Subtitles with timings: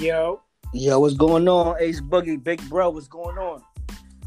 [0.00, 0.40] Yo.
[0.72, 1.76] Yo, what's going on?
[1.78, 3.62] Ace Boogie, Big Bro, what's going on?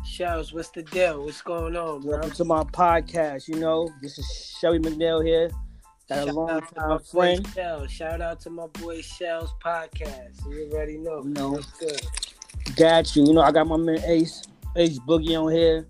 [0.06, 1.26] Shells, what's the deal?
[1.26, 2.12] What's going on, bro?
[2.12, 3.48] Welcome to my podcast.
[3.48, 5.50] You know, this is Shelby McNeil here.
[6.08, 7.48] Got a Shout long out to my time friend.
[7.56, 7.92] Shells.
[7.92, 10.48] Shout out to my boy Shells podcast.
[10.48, 11.24] You already know.
[11.24, 11.60] You know.
[11.80, 12.02] Good?
[12.76, 13.26] Got you.
[13.26, 14.44] You know, I got my man Ace,
[14.76, 15.88] Ace Boogie on here.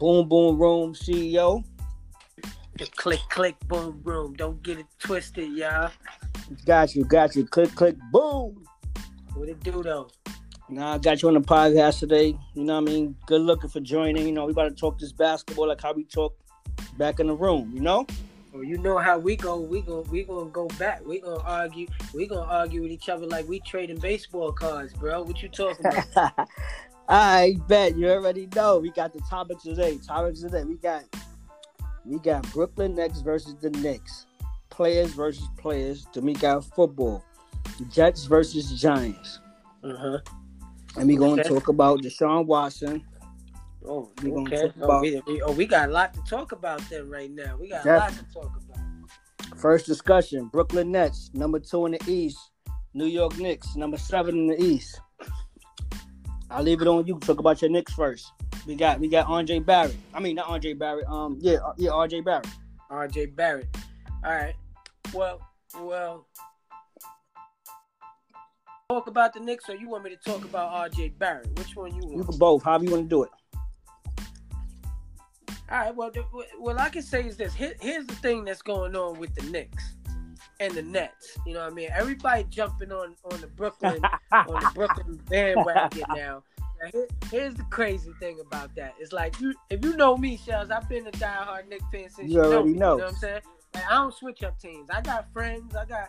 [0.00, 1.62] Boom Boom Room CEO.
[2.76, 4.34] The click, click, boom, boom.
[4.34, 5.92] Don't get it twisted, y'all.
[6.66, 7.46] Got you, got you.
[7.46, 8.64] Click, click, boom.
[9.38, 10.08] What it do though?
[10.68, 12.36] Now I got you on the podcast today.
[12.54, 13.16] You know what I mean?
[13.26, 14.26] Good looking for joining.
[14.26, 16.36] You know, we about to talk this basketball like how we talk
[16.98, 18.04] back in the room, you know?
[18.52, 19.60] Well, you know how we go.
[19.60, 20.00] We go.
[20.10, 21.06] We gonna go back.
[21.06, 21.86] We gonna argue.
[22.12, 25.22] We gonna argue with each other like we trading baseball cards, bro.
[25.22, 26.48] What you talking about?
[27.08, 28.80] I bet you already know.
[28.80, 29.98] We got the topics today.
[30.04, 30.64] Topics today.
[30.64, 31.04] We got
[32.04, 34.26] we got Brooklyn Nets versus the Knicks.
[34.68, 36.08] Players versus players.
[36.12, 37.24] Then we got football.
[37.90, 39.40] Jets versus Giants.
[39.84, 40.18] uh huh.
[40.96, 41.48] And we gonna Okay.
[41.48, 43.04] talk about Deshaun Watson.
[43.86, 44.62] Oh, We gonna okay.
[44.68, 47.30] talk Oh about- we, we- oh, we got a lot to talk about them right
[47.30, 47.56] now.
[47.56, 49.58] We got a lot to talk about.
[49.58, 52.38] First discussion: Brooklyn Nets, number two in the East.
[52.94, 55.00] New York Knicks, number seven in the East.
[56.50, 57.18] I'll leave it on you.
[57.20, 58.32] Talk about your Knicks first.
[58.66, 59.96] We got we got Andre Barrett.
[60.14, 61.06] I mean not Andre Barrett.
[61.06, 62.48] Um yeah uh, yeah RJ Barrett.
[62.90, 63.68] RJ Barrett.
[64.24, 64.54] All right.
[65.14, 65.40] Well,
[65.80, 66.26] well.
[68.90, 71.46] Talk about the Knicks, or you want me to talk about RJ Barrett?
[71.58, 72.16] Which one you want?
[72.16, 72.62] You can both.
[72.62, 73.30] However you want to do it.
[75.70, 75.94] All right.
[75.94, 76.22] Well, the,
[76.58, 77.52] what I can say is this.
[77.52, 79.92] Here, here's the thing that's going on with the Knicks
[80.58, 81.36] and the Nets.
[81.46, 81.90] You know what I mean?
[81.94, 84.00] Everybody jumping on on the Brooklyn
[84.32, 86.42] on the Brooklyn bandwagon now.
[86.82, 88.94] Now, here- here's the crazy thing about that.
[88.98, 92.32] It's like you, if you know me, Shells, I've been a diehard Knicks fan since
[92.32, 92.72] You you, know me.
[92.72, 92.92] know.
[92.92, 93.40] You know what I'm saying?
[93.74, 94.88] Like, I don't switch up teams.
[94.90, 95.76] I got friends.
[95.76, 96.08] I got,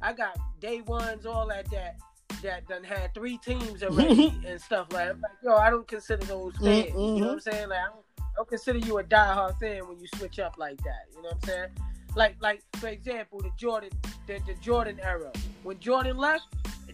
[0.00, 1.96] I got day ones, all that that
[2.42, 5.10] that done had three teams already and stuff like.
[5.10, 6.64] I'm like, yo, I don't consider those mm-hmm.
[6.64, 6.90] fans.
[6.90, 7.68] You know what I'm saying?
[7.68, 10.78] Like, I don't, I don't consider you a diehard fan when you switch up like
[10.78, 11.06] that.
[11.14, 11.68] You know what I'm saying?
[12.14, 13.90] Like, like for example, the Jordan,
[14.26, 15.30] the, the Jordan era.
[15.62, 16.46] When Jordan left,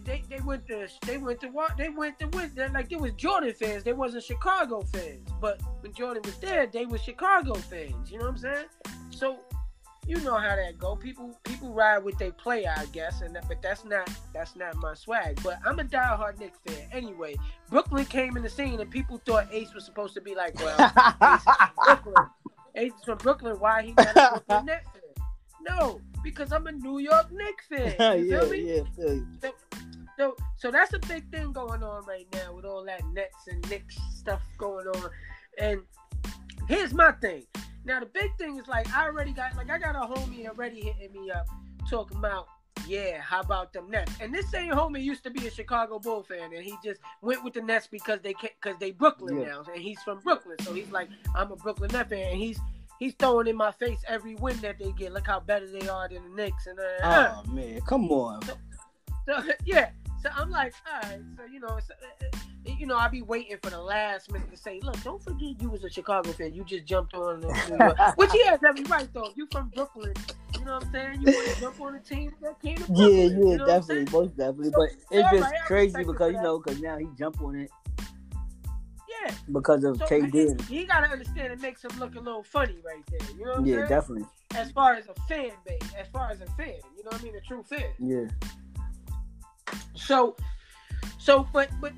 [0.05, 2.27] they, they went to they went to what they went to.
[2.55, 3.83] They're like it was Jordan fans.
[3.83, 5.27] They wasn't Chicago fans.
[5.41, 8.11] But when Jordan was there, they were Chicago fans.
[8.11, 8.65] You know what I'm saying?
[9.11, 9.39] So
[10.09, 10.95] you know how that go.
[10.95, 13.21] People people ride with they play, I guess.
[13.21, 15.39] And that, but that's not that's not my swag.
[15.43, 16.87] But I'm a diehard Knicks fan.
[16.91, 17.35] Anyway,
[17.69, 20.77] Brooklyn came in the scene and people thought Ace was supposed to be like, well,
[21.21, 22.15] Ace from Brooklyn.
[22.75, 23.59] Ace from Brooklyn.
[23.59, 25.25] Why he not a Brooklyn Nets fan?
[25.61, 27.95] No, because I'm a New York Knicks fan.
[27.99, 28.75] yeah, You feel me?
[28.77, 29.27] yeah, feel you.
[30.17, 33.69] So, so that's a big thing going on right now with all that Nets and
[33.69, 35.09] Knicks stuff going on.
[35.59, 35.81] And
[36.67, 37.43] here's my thing.
[37.89, 40.79] Now the big thing is like I already got like I got a homie already
[40.79, 41.47] hitting me up
[41.89, 42.45] talking about
[42.87, 44.11] yeah, how about them Nets?
[44.21, 47.43] And this same homie used to be a Chicago Bull fan, and he just went
[47.43, 49.47] with the Nets because they because they Brooklyn Yeah.
[49.47, 52.59] now, and he's from Brooklyn, so he's like I'm a Brooklyn Net fan, and he's
[52.99, 55.11] he's throwing in my face every win that they get.
[55.11, 57.41] Look how better they are than the Knicks, and uh.
[57.43, 58.43] Oh man, come on.
[59.25, 59.89] So yeah,
[60.21, 62.37] so I'm like, all right, so you know, it's, uh, uh,
[62.79, 65.69] you know, I be waiting for the last minute to say, look, don't forget you
[65.69, 66.53] was a Chicago fan.
[66.53, 69.31] You just jumped on the which he has every right though.
[69.35, 70.13] You from Brooklyn,
[70.57, 71.21] you know what I'm saying?
[71.21, 73.11] You want to jump on a team that came to Brooklyn.
[73.11, 74.71] Yeah, yeah, you know definitely, most definitely.
[74.71, 77.71] So, But it's just right, crazy because you know, because now he jump on it
[79.09, 79.31] Yeah.
[79.51, 80.69] because of So KD.
[80.69, 83.29] he, he gotta understand it makes him look a little funny right there.
[83.37, 83.89] You know what I'm Yeah, saying?
[83.89, 84.25] definitely.
[84.55, 87.23] As far as a fan base, as far as a fan, you know what I
[87.23, 87.35] mean?
[87.35, 87.83] A true fan.
[87.99, 88.25] Yeah.
[89.95, 90.35] So,
[91.19, 91.93] so, but, but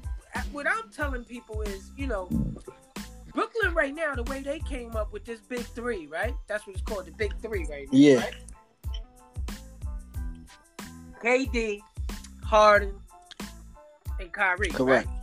[0.51, 2.27] what I'm telling people is, you know,
[3.33, 6.33] Brooklyn right now, the way they came up with this big three, right?
[6.47, 7.97] That's what it's called, the big three right now.
[7.97, 8.15] Yeah.
[8.17, 8.35] Right?
[11.23, 11.79] KD,
[12.43, 12.93] Harden,
[14.19, 14.69] and Kyrie.
[14.69, 15.07] Correct.
[15.07, 15.20] Right?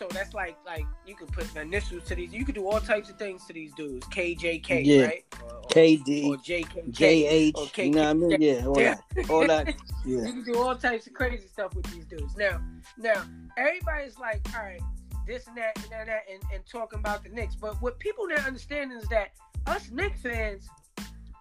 [0.00, 2.32] So that's like, like you could put initials to these.
[2.32, 4.06] You could do all types of things to these dudes.
[4.06, 5.04] KJK, Yeah.
[5.04, 5.24] right?
[5.42, 6.90] Or, or, KD, or JKK.
[6.90, 8.40] JH, or you know what I mean?
[8.40, 8.94] Yeah, all Yeah.
[9.14, 9.30] that.
[9.30, 9.74] All that.
[10.06, 12.34] You can do all types of crazy stuff with these dudes.
[12.34, 12.62] Now,
[12.96, 13.22] now
[13.58, 14.80] everybody's like, all right,
[15.26, 17.54] this and that and that, and, that and, and talking about the Knicks.
[17.56, 19.32] But what people don't understand is that
[19.66, 20.66] us Knicks fans,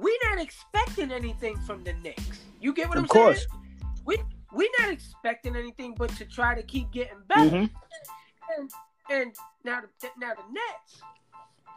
[0.02, 2.42] we not expecting anything from the Knicks.
[2.60, 3.48] You get what Of I'm course.
[3.50, 3.64] saying?
[4.04, 4.18] We
[4.54, 7.50] we not expecting anything but to try to keep getting better.
[7.50, 7.66] hmm
[8.57, 8.72] And,
[9.10, 11.01] and now the now the Nets.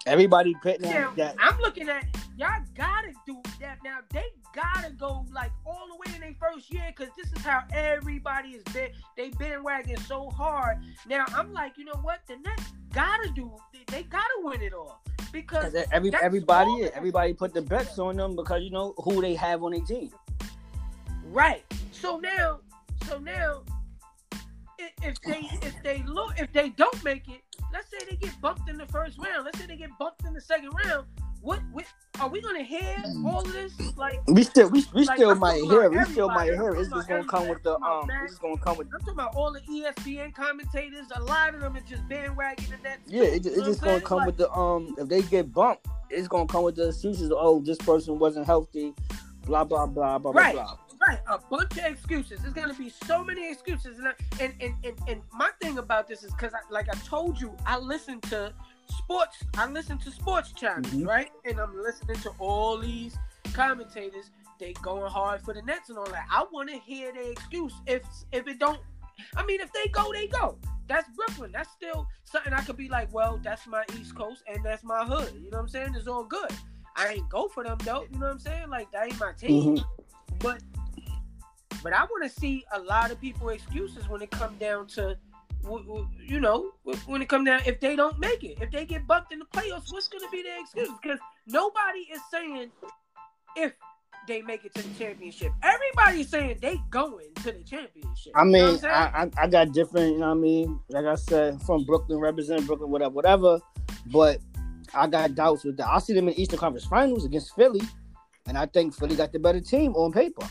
[0.04, 1.36] Everybody putting Now, that.
[1.38, 2.04] I'm looking at
[2.36, 3.78] y'all gotta do that.
[3.84, 4.24] Now they
[4.54, 8.52] gotta go like all the way in their first year because this is how everybody
[8.52, 8.90] has been.
[9.16, 10.78] They bandwagon so hard.
[11.08, 12.20] Now I'm like, you know what?
[12.26, 13.52] The Nets gotta do.
[13.72, 15.00] They, they gotta win it all
[15.32, 19.34] because Every, everybody, yeah, everybody put the bets on them because you know who they
[19.34, 20.10] have on their team.
[21.30, 21.64] Right.
[21.92, 22.60] So now,
[23.06, 23.62] so now,
[25.02, 27.40] if they if they look if they don't make it,
[27.72, 29.44] let's say they get bumped in the first round.
[29.44, 31.06] Let's say they get bumped in the second round.
[31.42, 31.84] What, what
[32.20, 33.72] are we gonna hear all of this?
[33.96, 35.90] Like we still we, we like, still might hear.
[35.90, 36.70] We still might hear.
[36.76, 38.08] It's just gonna come with the um.
[38.24, 38.86] It's gonna come with.
[38.94, 41.06] I'm talking about all the ESPN commentators.
[41.16, 42.98] A lot of them are just bandwagoning that.
[43.08, 44.94] Yeah, it, it's just gonna come like, with the um.
[44.98, 47.32] If they get bumped, it's gonna come with the excuses.
[47.34, 48.94] Oh, this person wasn't healthy.
[49.44, 50.54] Blah blah blah blah right.
[50.54, 50.76] blah.
[51.08, 52.40] Right, a bunch of excuses.
[52.42, 56.22] There's gonna be so many excuses, and and and and, and my thing about this
[56.22, 58.52] is because, like I told you, I listen to
[58.88, 59.42] sports.
[59.56, 61.08] I listen to sports channels, mm-hmm.
[61.08, 61.30] right?
[61.44, 63.16] And I'm listening to all these
[63.52, 64.30] commentators.
[64.60, 66.26] They going hard for the Nets and all that.
[66.30, 67.74] I want to hear their excuse.
[67.86, 68.80] If if it don't,
[69.36, 70.56] I mean, if they go, they go.
[70.86, 71.50] That's Brooklyn.
[71.52, 75.04] That's still something I could be like, well, that's my East Coast and that's my
[75.04, 75.32] hood.
[75.34, 75.94] You know what I'm saying?
[75.96, 76.50] It's all good.
[76.96, 78.06] I ain't go for them though.
[78.10, 78.68] You know what I'm saying?
[78.68, 79.76] Like that ain't my team.
[79.76, 80.36] Mm-hmm.
[80.38, 80.60] But
[81.82, 85.16] but I want to see a lot of people excuses when it come down to
[86.26, 86.72] you know,
[87.06, 89.44] when it come down, if they don't make it, if they get bumped in the
[89.44, 90.88] playoffs, what's going to be their excuse?
[91.00, 92.70] Because nobody is saying
[93.56, 93.72] if
[94.26, 95.52] they make it to the championship.
[95.62, 98.32] Everybody's saying they going to the championship.
[98.34, 100.14] I mean, you know I, I, I got different.
[100.14, 100.80] You know what I mean?
[100.88, 103.60] Like I said, from Brooklyn, representing Brooklyn, whatever, whatever.
[104.06, 104.40] But
[104.94, 105.88] I got doubts with that.
[105.88, 107.82] I see them in Eastern Conference Finals against Philly,
[108.46, 110.48] and I think Philly got the better team on paper.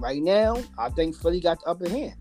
[0.00, 2.14] Right now, I think Philly got the upper hand.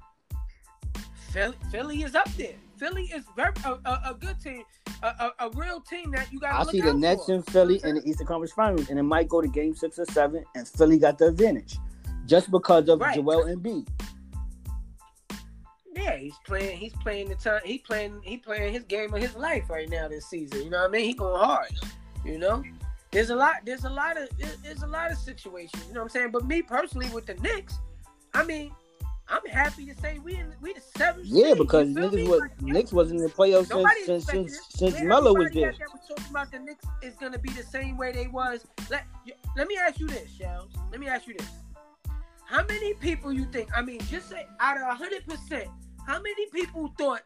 [1.32, 2.56] Philly, Philly is up there.
[2.78, 4.64] Philly is very a, a, a good team,
[5.02, 6.68] a, a, a, real team that you got.
[6.68, 9.42] I see the Nets and Philly in the Eastern Conference Finals, and it might go
[9.42, 11.78] to Game Six or Seven, and Philly got the advantage
[12.26, 13.16] just because of right.
[13.16, 13.88] Joel Embiid.
[15.96, 16.78] Yeah, he's playing.
[16.78, 17.62] He's playing the time.
[17.64, 18.22] He playing.
[18.24, 20.64] He playing his game of his life right now this season.
[20.64, 21.06] You know what I mean?
[21.06, 21.72] He going hard.
[22.26, 22.64] You know,
[23.16, 23.56] there's a lot.
[23.64, 24.28] There's a lot of.
[24.62, 25.84] There's a lot of situations.
[25.88, 26.32] You know what I'm saying?
[26.32, 27.80] But me personally, with the Knicks,
[28.34, 28.72] I mean,
[29.30, 31.26] I'm happy to say we in we the seventh.
[31.26, 33.68] Yeah, seed, because niggas was like, Knicks wasn't in the playoffs
[34.06, 35.72] since since since, since Melo was there.
[35.72, 38.68] That was talking about the Knicks is gonna be the same way they was.
[38.90, 39.06] Let
[39.56, 40.72] let me ask you this, Shells.
[40.92, 41.50] Let me ask you this.
[42.46, 43.70] How many people you think?
[43.76, 45.70] I mean, just say out of hundred percent,
[46.06, 47.22] how many people thought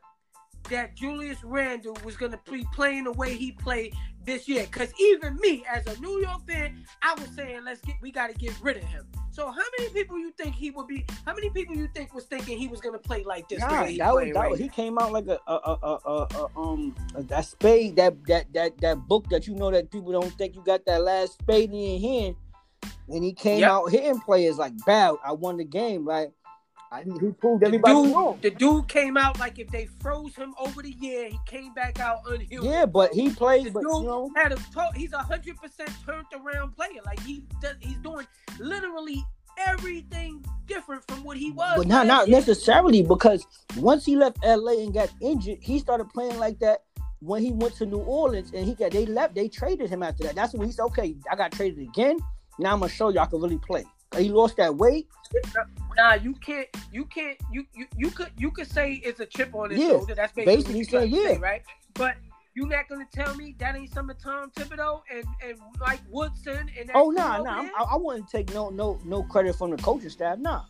[0.69, 3.93] that Julius Randle was gonna be playing the way he played
[4.25, 4.63] this year?
[4.63, 8.27] Because even me, as a New York fan, I was saying, let's get we got
[8.27, 9.05] to get rid of him.
[9.31, 11.05] So how many people you think he would be?
[11.25, 13.59] How many people you think was thinking he was gonna play like this?
[13.59, 16.59] Nah, he, that was, that right was, he came out like a, a, a, a
[16.59, 20.55] um that spade that that that that book that you know that people don't think
[20.55, 22.35] you got that last spade in your hand,
[23.07, 23.69] and he came yep.
[23.69, 25.17] out hitting players like bow.
[25.23, 26.31] I won the game, like
[26.91, 28.39] I, he proved everybody the dude, wrong.
[28.41, 31.99] The dude came out like if they froze him over the year, he came back
[31.99, 32.65] out unhealed.
[32.65, 33.67] Yeah, but he played.
[33.67, 37.01] The but, dude you know, had a to- he's a hundred percent turned around player.
[37.05, 38.25] Like he does, he's doing
[38.59, 39.23] literally
[39.67, 41.77] everything different from what he was.
[41.77, 42.37] But not not year.
[42.37, 43.45] necessarily because
[43.77, 46.83] once he left LA and got injured, he started playing like that
[47.19, 49.35] when he went to New Orleans and he got they left.
[49.35, 50.33] They traded him after that.
[50.33, 52.17] That's when he said, "Okay, I got traded again.
[52.57, 53.85] Now I'm gonna show you I can really play."
[54.17, 55.07] He lost that weight.
[55.95, 56.67] Nah, you can't.
[56.91, 57.37] You can't.
[57.51, 59.89] You you you could you could say it's a chip on his yeah.
[59.89, 60.15] shoulder.
[60.15, 61.61] That's basically, basically saying, yeah, say, right?
[61.93, 62.15] But
[62.55, 66.69] you not gonna tell me that ain't some of Tom Thibodeau and, and Mike Woodson
[66.77, 69.77] and oh no no nah, I, I, wouldn't take no no no credit from the
[69.77, 70.63] coaching staff nah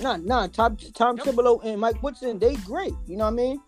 [0.00, 1.26] nah nah Tom Tom nope.
[1.26, 3.60] Thibodeau and Mike Woodson they great you know what I mean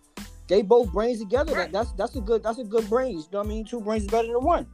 [0.48, 1.70] they both brains together right.
[1.70, 3.80] that, that's that's a good that's a good brains you know what I mean two
[3.80, 4.66] brains is better than one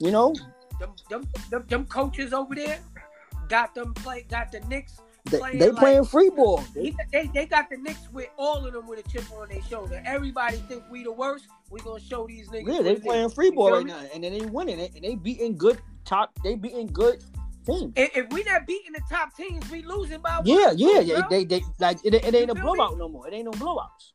[0.00, 0.34] you know
[0.80, 2.80] them them, them, them coaches over there
[3.52, 4.94] got them play got the Knicks
[5.26, 6.64] they, playing they playing free ball.
[6.74, 9.62] They, they, they got the Knicks with all of them with a chip on their
[9.62, 10.02] shoulder.
[10.06, 11.48] Everybody think we the worst.
[11.70, 12.74] We gonna show these niggas.
[12.74, 15.58] Yeah, they playing free ball right now, and then they winning it, and they beating
[15.58, 16.36] good top.
[16.42, 17.22] They beating good
[17.66, 17.92] teams.
[17.94, 20.40] If, if we not beating the top teams, we losing by.
[20.44, 21.26] Yeah, yeah, yeah.
[21.28, 22.98] They, they like it, it ain't a blowout me?
[22.98, 23.28] no more.
[23.28, 24.12] It ain't no blowouts.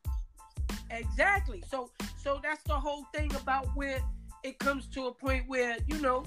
[0.90, 1.62] Exactly.
[1.70, 1.90] So
[2.20, 4.00] so that's the whole thing about where
[4.42, 6.24] it comes to a point where you know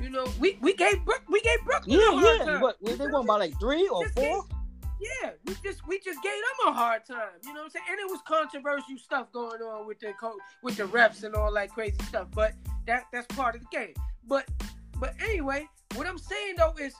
[0.00, 2.60] you know, we, we gave Brook we gave Brooklyn yeah, a hard yeah.
[2.60, 4.22] What they won by like three or four?
[4.22, 4.42] Gave,
[5.00, 7.18] yeah, we just we just gave them a hard time.
[7.44, 7.86] You know what I'm saying?
[7.90, 11.52] And it was controversial stuff going on with the co- with the refs and all
[11.54, 12.28] that crazy stuff.
[12.34, 12.54] But
[12.86, 13.94] that that's part of the game.
[14.26, 14.48] But
[14.98, 16.94] but anyway, what I'm saying though is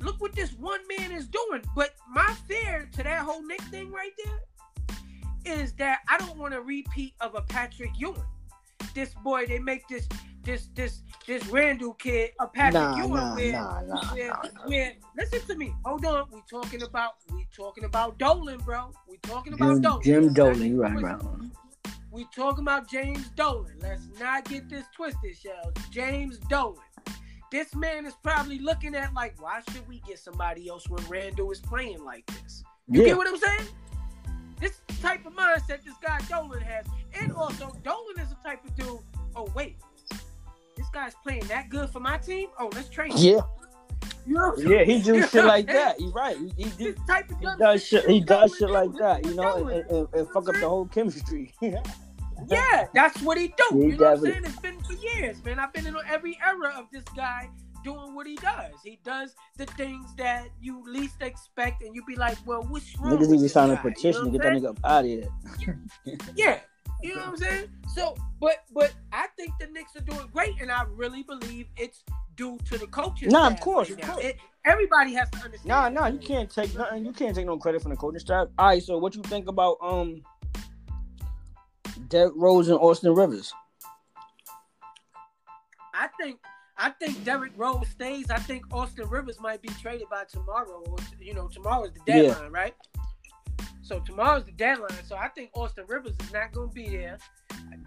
[0.00, 1.62] look what this one man is doing.
[1.74, 6.54] But my fear to that whole Nick thing right there is that I don't want
[6.54, 8.22] a repeat of a Patrick Ewing.
[8.94, 10.08] This boy, they make this
[10.48, 14.34] this this this Randle kid a Patrick nah, Ewing nah, where, nah, nah, where, nah,
[14.64, 15.74] where listen to me.
[15.84, 16.26] Hold on.
[16.32, 18.90] We talking about we talking about Dolan, bro.
[19.06, 20.02] We talking about Jim, Dolan.
[20.02, 21.22] Jim Dolan, right, right.
[22.10, 23.74] We talking about James Dolan.
[23.82, 25.74] Let's not get this twisted, Shells.
[25.90, 26.80] James Dolan.
[27.52, 31.50] this man is probably looking at like, why should we get somebody else when Randle
[31.50, 32.64] is playing like this?
[32.88, 33.08] You Yeah.
[33.08, 33.68] get what I'm saying?
[34.60, 36.86] This type of mindset this guy Dolan has,
[37.20, 39.00] and also Dolan is the type of dude.
[39.36, 39.76] Oh wait,
[40.78, 42.48] this guy's playing that good for my team.
[42.58, 43.12] Oh, let's trade.
[43.12, 43.18] him.
[43.18, 43.40] Yeah,
[44.24, 45.98] You know yeah, he do shit like that.
[45.98, 46.36] He's right.
[46.56, 48.08] He, he, he, type of he does shit.
[48.08, 50.86] He does Dolan shit like that, you know, and, and, and fuck up the whole
[50.86, 51.52] chemistry.
[52.46, 53.64] Yeah, that's what he do.
[53.72, 54.44] He you know what I'm saying?
[54.44, 55.58] It's been for years, man.
[55.58, 57.50] I've been in every era of this guy
[57.82, 58.74] doing what he does.
[58.84, 63.12] He does the things that you least expect, and you be like, "Well, what's wrong?"
[63.12, 63.82] Niggas with even this sign a guy?
[63.82, 65.28] You petition know to get I'm that nigga up out of here.
[66.36, 66.60] Yeah,
[67.02, 67.68] you know what I'm saying.
[67.94, 72.02] So, but but I think the Knicks are doing great, and I really believe it's
[72.36, 73.30] due to the coaching.
[73.30, 74.24] Nah, of course, right of course.
[74.24, 75.68] It- everybody has to understand.
[75.68, 77.04] Nah, nah, you can't take nothing.
[77.06, 78.48] You can't take no credit from the coaching staff.
[78.58, 80.22] All right, so what you think about um
[82.08, 83.52] Derrick Rose and Austin Rivers?
[85.94, 86.38] I think
[86.76, 88.30] I think Derrick Rose stays.
[88.30, 90.84] I think Austin Rivers might be traded by tomorrow.
[90.86, 92.22] Or, you know, tomorrow's the Yeah.
[92.22, 92.74] deadline, right?
[93.88, 94.90] So tomorrow's the deadline.
[95.06, 97.16] So I think Austin Rivers is not going to be there.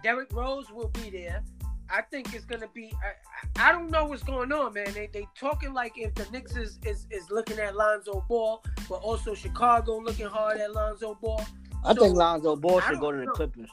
[0.02, 1.44] Derrick Rose will be there.
[1.88, 2.92] I think it's going to be.
[3.04, 4.92] I, I I don't know what's going on, man.
[4.94, 8.96] They they talking like if the Knicks is, is is looking at Lonzo Ball, but
[8.96, 11.44] also Chicago looking hard at Lonzo Ball.
[11.84, 13.32] I So, think Lonzo Ball should go to the know.
[13.32, 13.70] Clippers.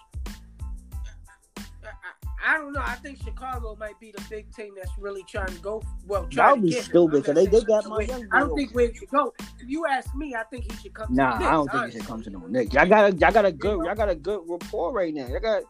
[2.46, 2.82] I, I, I don't know.
[2.84, 5.84] I think Chicago might be the big team that's really trying to go.
[6.08, 8.28] Well, That trying would be to stupid, I'm 'cause not they- they got my young
[8.32, 9.34] I don't think where he should go.
[9.60, 11.14] If you ask me, I think he should come.
[11.16, 12.74] Nah, to the I don't Knicks, think he should come to the Knicks.
[12.74, 15.28] Y'all got a y'all got a good y'all got a good rapport right now.
[15.28, 15.64] Y'all got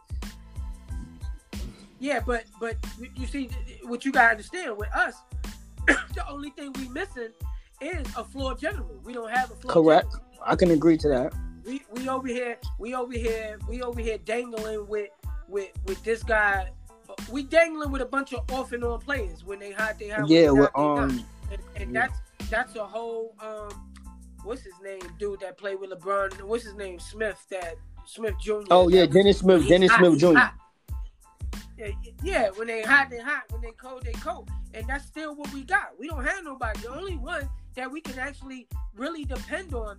[1.98, 2.76] Yeah, but but
[3.16, 3.50] you see,
[3.84, 5.14] what you gotta understand with us,
[5.86, 7.28] the only thing we missing
[7.80, 9.00] is a floor general.
[9.04, 9.72] We don't have a floor.
[9.72, 10.10] correct.
[10.10, 10.26] general.
[10.44, 11.32] I can agree to that.
[11.66, 15.10] We we over here, we over here, we over here dangling with
[15.50, 16.70] with with this guy.
[17.30, 20.28] We dangling with a bunch of off and on players when they hot, they hot.
[20.28, 22.06] Yeah, not, um and, and Yeah.
[22.06, 23.90] that's that's a whole um
[24.44, 27.74] what's his name dude that played with LeBron what's his name Smith that
[28.06, 28.60] Smith Jr.
[28.70, 30.34] oh yeah, Dennis Smith, Dennis hot, Smith Jr.
[30.38, 30.54] hot.
[32.22, 33.44] Yeah, when they hot, they hot.
[33.50, 34.50] When they cold, they cold.
[34.74, 35.98] And that's still what we got.
[35.98, 36.80] We don't have nobody.
[36.80, 39.98] The only one that we can actually really depend on,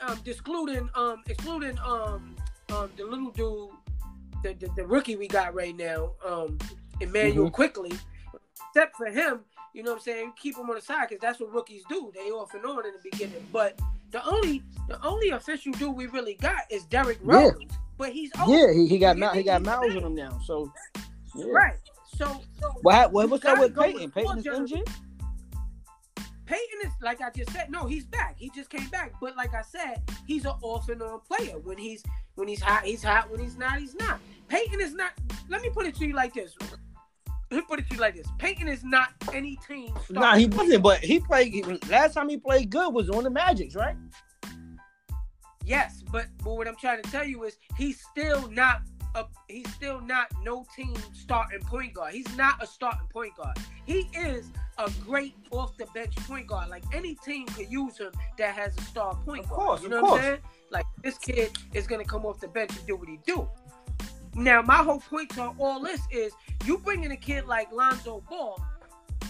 [0.00, 2.36] um, excluding um, excluding um,
[2.72, 3.70] um, the little dude,
[4.42, 6.58] the, the the rookie we got right now, um,
[7.00, 7.52] Immanuel Mhm.
[7.52, 7.92] Quickley.
[8.68, 9.40] Except for him,
[9.74, 10.32] you know what I'm saying?
[10.40, 12.10] Keep him on the side because that's what rookies do.
[12.14, 13.46] They off and on in the beginning.
[13.52, 13.78] But
[14.10, 17.04] the only the only official dude we really got is Yeah.
[17.22, 17.52] Rose.
[17.98, 18.50] But he's old.
[18.50, 20.40] Yeah, he, he got Mal, he got Miles on him now.
[20.46, 20.72] So
[21.34, 21.46] yeah.
[21.46, 21.78] Right.
[22.16, 24.10] So, so What, what what's up with Payton?
[24.10, 24.88] Payton is injured.
[26.46, 27.70] Payton is like I just said.
[27.70, 28.36] No, he's back.
[28.38, 29.12] He just came back.
[29.20, 31.58] But like I said, he's an off and on player.
[31.58, 32.02] When he's
[32.34, 33.30] when he's hot, he's hot.
[33.30, 34.20] When he's not, he's not.
[34.48, 35.12] Payton is not.
[35.48, 36.54] Let me put it to you like this.
[37.50, 38.26] Let me put it to you like this.
[38.38, 39.94] Payton is not any team.
[40.10, 40.82] Nah, he wasn't.
[40.82, 41.66] But he played.
[41.88, 43.96] Last time he played good was on the Magics, right?
[45.64, 48.82] Yes, but but what I'm trying to tell you is he's still not
[49.14, 52.14] a he's still not no team starting point guard.
[52.14, 53.56] He's not a starting point guard.
[53.84, 56.68] He is a great off the bench point guard.
[56.68, 59.60] Like any team could use him that has a star point Of guard.
[59.60, 60.20] course, you of know what.
[60.20, 60.38] I'm saying?
[60.72, 63.48] Like this kid is gonna come off the bench and do what he do.
[64.34, 66.32] Now my whole point to all this is
[66.64, 68.58] you bring in a kid like Lonzo Ball.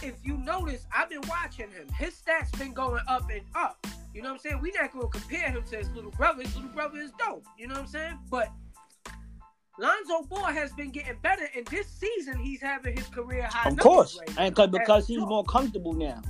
[0.01, 1.87] If you notice, I've been watching him.
[1.97, 3.85] His stats been going up and up.
[4.13, 4.59] You know what I'm saying?
[4.61, 6.43] We're not gonna compare him to his little brother.
[6.43, 7.45] His little brother is dope.
[7.57, 8.19] You know what I'm saying?
[8.29, 8.49] But
[9.79, 13.69] Lonzo Ball has been getting better, and this season he's having his career high.
[13.69, 16.21] Of course, right and because he's more comfortable now.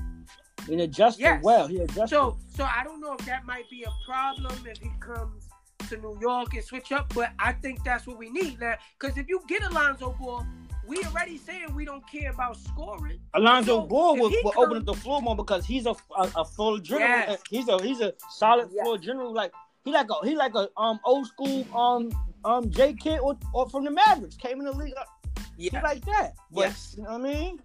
[0.70, 1.44] And adjusted Yes.
[1.44, 1.68] well.
[1.68, 2.08] He adjusted.
[2.10, 5.50] So, so I don't know if that might be a problem if he comes
[5.90, 8.76] to New York and switch up, but I think that's what we need now.
[9.00, 10.46] Because if you get Alonzo Ball,
[10.88, 13.20] we already saying we don't care about scoring.
[13.34, 16.30] Alonzo So, Ball will, will come- open up the floor more because he's a a,
[16.38, 17.10] a floor general.
[17.10, 17.42] Yes.
[17.50, 18.84] He's a he's a solid Yes.
[18.86, 19.34] floor general.
[19.34, 19.52] Like
[19.86, 22.12] he like a he like a um old school um
[22.46, 24.94] um J Kidd or, or from the Mavericks came in the league.
[24.98, 25.04] uh,
[25.58, 25.82] Yeah.
[25.82, 26.34] like that.
[26.52, 26.96] But, Yes.
[26.98, 27.60] You know what I mean?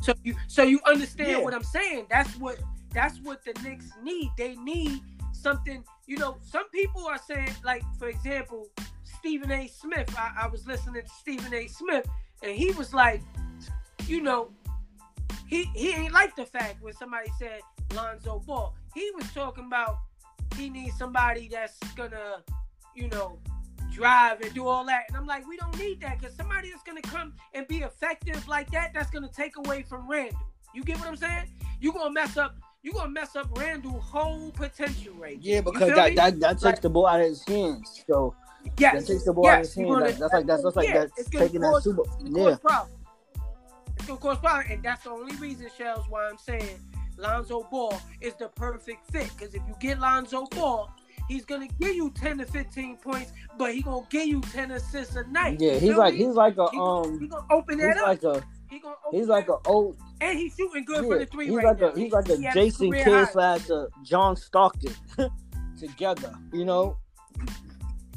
[0.00, 1.38] So you, so you understand Yeah.
[1.38, 2.06] what I'm saying?
[2.10, 2.58] That's what
[2.92, 4.30] that's what the Knicks need.
[4.36, 5.00] They need
[5.32, 5.84] something.
[6.06, 8.68] You know, some people are saying, like for example,
[9.04, 9.66] Stephen A.
[9.68, 10.12] Smith.
[10.16, 11.66] I, I was listening to Stephen A.
[11.68, 12.06] Smith,
[12.42, 13.22] and he was like,
[14.06, 14.50] you know,
[15.46, 17.60] he he ain't like the fact when somebody said
[17.94, 18.74] Lonzo Ball.
[18.94, 19.98] He was talking about
[20.56, 22.42] he needs somebody that's gonna,
[22.94, 23.38] you know,
[23.90, 25.04] drive and do all that.
[25.08, 28.46] And I'm like, we don't need that because somebody that's gonna come and be effective
[28.48, 30.40] like that, that's gonna take away from Randle.
[30.74, 31.46] You get what I'm saying?
[31.80, 32.56] You gonna mess up.
[32.82, 36.80] You gonna mess up Randle's whole potential right Yeah, because that, that that takes Like-
[36.80, 38.02] the ball out of his hands.
[38.06, 38.34] So
[38.78, 39.06] Yes.
[39.06, 39.88] that takes the ball out of yes, his hands.
[39.90, 42.02] gonna- That- that's like that's, that's like yeah, that's it's gonna taking that cause- super.
[42.02, 42.44] it's gonna Yeah.
[42.50, 42.96] cause problems.
[43.98, 46.78] It's gonna cause and that's the only reason, Shells, why I'm saying
[47.18, 49.30] Lonzo Ball is the perfect fit.
[49.36, 50.90] Because if you get Lonzo Ball,
[51.30, 55.14] he's gonna give you 10 to 15 points, but he gonna give you 10 assists
[55.16, 55.58] a night.
[55.60, 56.24] Yeah, he's like me?
[56.26, 58.06] he's like a he um he gonna open he's that up.
[58.08, 61.26] like a he gonna he's like a old and he's shooting good yeah, for the
[61.26, 61.88] three he's right like now.
[61.88, 64.94] a he's like He a Jason Kidd slash a John Stockton
[65.78, 66.34] together.
[66.52, 66.96] You know,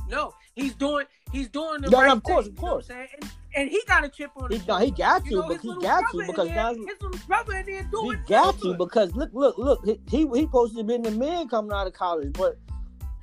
[0.10, 2.74] No, he's doing he's doing the No, right of course, thing, of you know what
[2.74, 2.88] I'm course.
[2.88, 3.08] saying?
[3.22, 5.62] And, and he got a chip on he no, he got You to, know, but
[5.62, 9.30] he got you because there- his little brother in there he got you because look
[9.34, 12.58] look look he he, he supposed to be the man coming out of college, but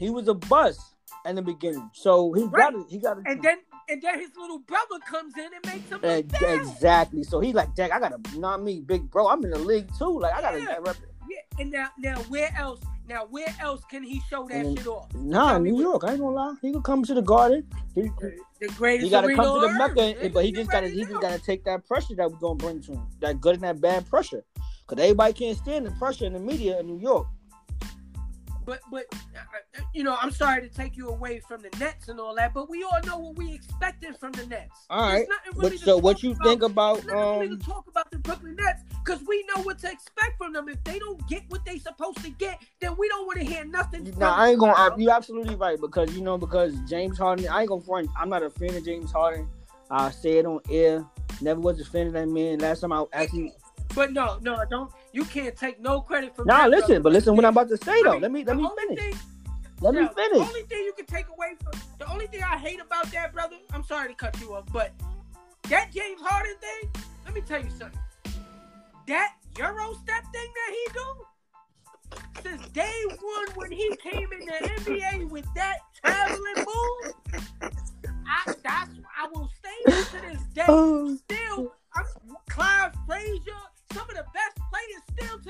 [0.00, 0.80] he was a bust
[1.26, 1.88] in the beginning.
[1.92, 2.72] So he Right.
[2.72, 2.86] got it.
[2.88, 3.24] He got it.
[3.26, 6.42] And then and then his little brother comes in and makes him look bad.
[6.60, 7.22] Exactly.
[7.24, 9.28] So he like, Dang, I gotta not me, big bro.
[9.28, 10.18] I'm in the league too.
[10.18, 10.76] Like I gotta Yeah.
[10.80, 10.96] rep-
[11.28, 14.86] Yeah, and now now where else now where else can he show that And- shit
[14.86, 15.12] off?
[15.14, 16.02] Nah, Tell me New York.
[16.04, 16.54] I ain't gonna lie.
[16.62, 17.66] He could come to the garden.
[17.94, 18.02] He,
[18.60, 21.04] The greatest he gotta come to the Mecca, earth, and- but he just gotta he
[21.04, 23.06] just gotta take that pressure that we're gonna bring to him.
[23.20, 24.44] That good and that bad pressure.
[24.86, 27.26] Cause everybody can't stand the pressure in the media in New York.
[28.70, 32.20] But but uh, you know, I'm sorry to take you away from the Nets and
[32.20, 34.86] all that, but we all know what we expected from the Nets.
[34.88, 35.26] All right.
[35.28, 36.44] Nothing But so what you about.
[36.44, 39.90] think about really um to talk about the Brooklyn Nets because we know what to
[39.90, 40.68] expect from them.
[40.68, 43.64] If they don't get what they supposed to get, then we don't want to hear
[43.64, 44.04] nothing.
[44.04, 44.74] No, from I ain't gonna.
[44.74, 47.48] I, you're absolutely right because you know because James Harden.
[47.48, 48.08] I ain't gonna front.
[48.16, 49.48] I'm not a fan of James Harden.
[49.90, 51.04] I say it on air.
[51.40, 52.60] Never was a fan of that man.
[52.60, 53.52] Last time I actually.
[53.94, 54.90] But no, no, I don't.
[55.12, 56.44] You can't take no credit for.
[56.44, 57.00] Nah, listen, brother.
[57.00, 58.12] but listen what I'm about to say I though.
[58.12, 58.98] mean, Let me let me finish.
[59.00, 59.18] thing-
[59.80, 60.38] Let me finish.
[60.38, 63.32] The only thing you can take away from the only thing I hate about that,
[63.32, 64.92] brother, I'm sorry to cut you off, but
[65.68, 67.98] that James Harden thing, let me tell you something.
[69.06, 74.68] That Euro step thing that he do, since day one when he came in the
[74.82, 77.14] NBA with that traveling move,
[78.26, 80.64] I that's I will stay to this day.
[80.68, 81.16] Oh.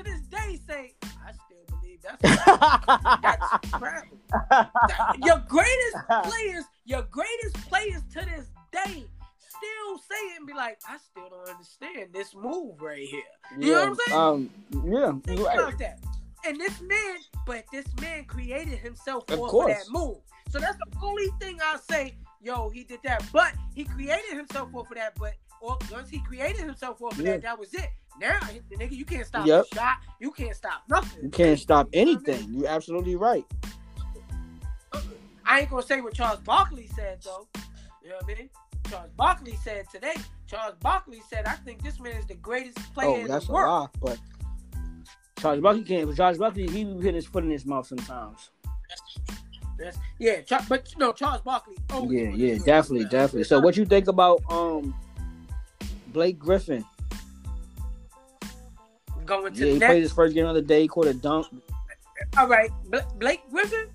[0.03, 2.21] To this day say, I still believe that's
[3.21, 4.17] that's travel.
[5.23, 9.05] Your greatest players, your greatest players to this day
[9.61, 13.21] still say it and be like, I still don't understand this move right here.
[13.59, 14.19] You know what I'm saying?
[14.19, 14.49] Um,
[14.91, 15.59] yeah, Think right.
[15.59, 15.99] about that.
[16.45, 20.17] And this man, but this man created himself for that move.
[20.49, 23.23] So that's the only thing I say, yo, he did that.
[23.31, 25.13] But he created himself for that.
[25.19, 27.33] But or- once he created himself off of Yeah.
[27.33, 27.89] that, that was it.
[28.19, 29.69] Now, the nigga, you can't stop Yep.
[29.69, 29.95] the shot.
[30.19, 31.23] You can't stop nothing.
[31.23, 32.35] You can't stop You know what I mean?
[32.37, 32.53] anything.
[32.59, 33.45] You're absolutely right.
[35.45, 37.47] I ain't gonna say what Charles Barkley said though.
[38.03, 38.49] You know what I mean?
[38.89, 40.15] Charles Barkley said today.
[40.47, 43.51] Charles Barkley said, "I think this man is the greatest player Oh, in that's the
[43.51, 43.99] a world." lie.
[44.01, 44.19] But
[45.39, 46.07] Charles Barkley can't.
[46.07, 48.49] But Charles Barkley, he be hitting his foot in his mouth sometimes.
[49.77, 51.77] That's- yeah, but no, Charles Barkley.
[51.89, 53.45] always Yeah, yeah, definitely, definitely.
[53.45, 54.93] So, what you think about um
[56.11, 56.85] Blake Griffin?
[59.25, 61.47] going to Yeah, he the played his first game of the day, caught a dunk.
[62.37, 62.69] All right,
[63.17, 63.87] Blake Griffin.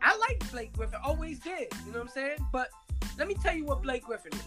[0.00, 1.00] I like Blake Griffin.
[1.04, 1.68] Always did.
[1.84, 2.38] You know what I'm saying?
[2.52, 2.68] But
[3.18, 4.42] let me tell you what Blake Griffin is.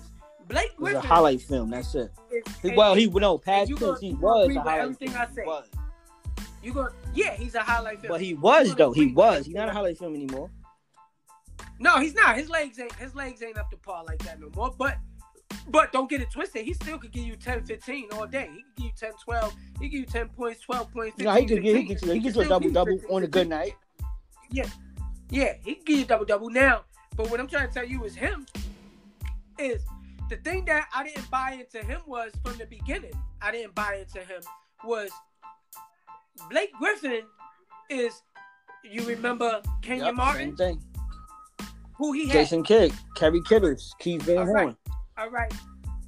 [0.48, 1.70] Blake It was a Griffin highlight film.
[1.70, 2.12] That's it.
[2.32, 2.44] is.
[2.62, 4.00] He, well, he no past tense.
[4.00, 5.22] He was a highlight everything film.
[5.22, 5.44] I say.
[5.46, 5.68] Was.
[6.64, 6.94] You going?
[7.14, 8.12] Yeah, he's a highlight film.
[8.12, 8.92] But he was though.
[8.92, 9.46] He was.
[9.46, 10.50] He's not a highlight film anymore.
[11.80, 12.36] No, he's not.
[12.36, 14.74] His legs ain't his legs ain't up to par like that no more.
[14.78, 14.98] But
[15.68, 16.66] but don't get it twisted.
[16.66, 18.50] He still could give you 10, 15 all day.
[18.54, 19.54] He could give you 10, 12.
[19.54, 21.76] He could give you 10 points, 12 points, 15, No, he could get.
[21.76, 21.98] He 16.
[21.98, 22.16] could.
[22.16, 23.74] He can gets you a double double 15, on a good night.
[24.52, 24.66] Yeah,
[25.30, 26.82] Yeah, he can give you double double now.
[27.16, 28.46] But what I'm trying to tell you is him
[29.60, 29.84] is
[30.30, 33.12] the thing that I didn't buy into him was from the beginning.
[33.42, 34.42] I didn't buy into him
[34.84, 35.10] was
[36.50, 37.24] Blake Griffin
[37.90, 38.22] is
[38.84, 40.82] you remember Kenyon Yep, Martin Same thing.
[41.98, 44.76] who he had Jason Kidd, Kerry Kittles, Keith Van Horn, right.
[45.22, 45.54] All right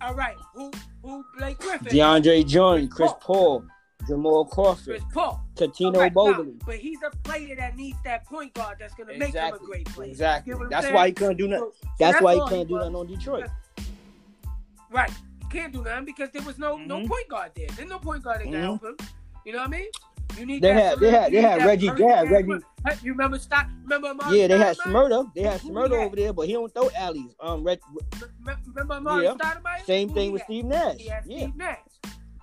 [0.01, 0.71] all right who
[1.03, 3.65] who Blake Griffin DeAndre Jordan, Chris Chris Paul,
[4.07, 8.53] Jamal Crawford, Chris Paul Catino All right, but he's a player that needs that point
[8.55, 10.09] guard that's gonna make him a great player.
[10.09, 10.55] Exactly.
[10.69, 10.95] That's saying?
[10.95, 11.69] why he couldn't do nothing.
[11.71, 13.45] So- so That's why he couldn't do nothing on Detroit.
[14.89, 15.11] Right.
[15.43, 17.07] You can't do nothing because there was no no Mhm.
[17.07, 17.67] point guard there.
[17.75, 18.61] There's no point guard that can Mhm.
[18.61, 18.97] help him.
[19.45, 19.87] You know what I mean?
[20.37, 22.59] You need They had- they had- they had Reggie- they had Reggie-
[23.01, 23.67] You remember Stock?
[23.83, 24.77] Remember Amar'e Yeah, they had?
[24.77, 25.33] Smurda.
[25.33, 27.33] They had Smurda over there, but he don't throw alleys.
[27.39, 27.77] Um, Rem-
[28.67, 29.33] Remember Amar'e Yeah.
[29.35, 29.85] Stoudemire?
[29.85, 30.47] same Who thing with had?
[30.47, 30.97] Steve Nash.
[30.97, 31.77] He had Yeah, Steve Nash.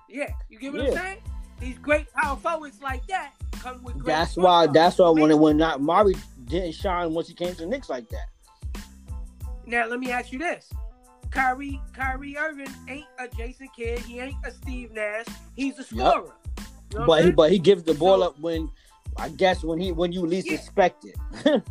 [0.09, 0.87] Yeah, you get what Yeah.
[0.89, 1.17] I'm saying?
[1.59, 4.65] These great power forwards like that come with great that's why.
[4.67, 8.09] That's why when when not Mari didn't shine once he came to the Knicks like
[8.09, 8.27] that.
[9.67, 10.69] Now let me ask you this:
[11.29, 13.99] Kyrie, Kyrie Irving ain't a Jason Kidd.
[13.99, 15.25] He ain't a Steve Nash.
[15.55, 16.23] He's a scorer.
[16.25, 16.33] You
[16.93, 18.69] know But he but he gives the ball So- up when
[19.17, 20.53] I guess when he when you least Yeah.
[20.55, 21.15] expect it.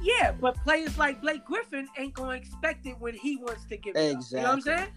[0.00, 3.96] Yeah, but players like Blake Griffin ain't gonna expect it when he wants to give
[3.96, 4.22] it up.
[4.30, 4.88] You know what I'm saying?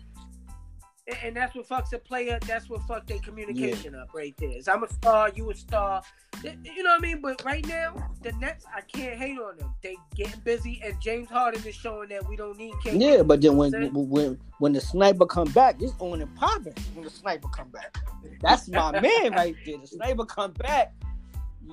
[1.23, 2.39] And that's what fucks a player.
[2.47, 4.01] That's what fuck their communication yeah.
[4.01, 4.51] up right there.
[4.51, 6.01] Is I'm a star, you a star.
[6.43, 7.21] You know what I mean?
[7.21, 9.73] But right now, the Nets, I can't hate on them.
[9.83, 13.01] They getting busy, and James Harden is showing that we don't need KD.
[13.01, 16.75] Yeah, but then when when when the sniper come back, it's on and popping.
[16.93, 17.97] When the sniper come back,
[18.41, 19.77] that's my man right there.
[19.77, 20.93] The sniper come back,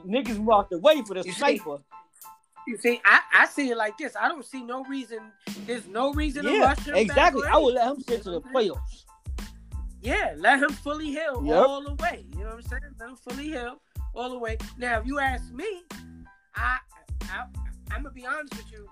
[0.06, 1.78] niggas walked away for the you sniper.
[1.78, 1.84] See,
[2.68, 4.14] you see, I, I see it like this.
[4.14, 5.20] I don't see no reason.
[5.66, 6.96] There's no reason yeah, to rush him.
[6.96, 7.42] Exactly.
[7.48, 9.04] I would let him sit to the playoffs.
[10.00, 11.66] Yeah, let him fully heal yep.
[11.66, 12.26] all the way.
[12.32, 12.82] You know what I'm saying?
[13.00, 13.80] Let him fully heal
[14.14, 14.58] all the way.
[14.78, 15.82] Now, if you ask me,
[16.54, 16.78] I,
[17.24, 17.44] I
[17.90, 18.86] I'm gonna be honest with you.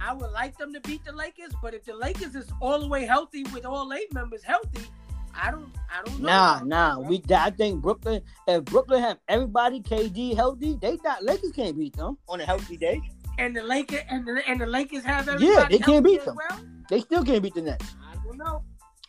[0.00, 2.88] I would like them to beat the Lakers, but if the Lakers is all the
[2.88, 4.86] way healthy with all eight members healthy,
[5.34, 6.28] I don't I don't know.
[6.28, 6.98] Nah, nah.
[6.98, 11.96] We I think Brooklyn if Brooklyn have everybody KD healthy, they not Lakers can't beat
[11.96, 13.00] them on a healthy day.
[13.38, 15.46] And the Lakers and the, and the Lakers have everybody.
[15.46, 16.36] Yeah, they can't beat them.
[16.36, 16.60] Well?
[16.88, 17.94] They still can't beat the Nets.
[18.10, 18.64] I don't know.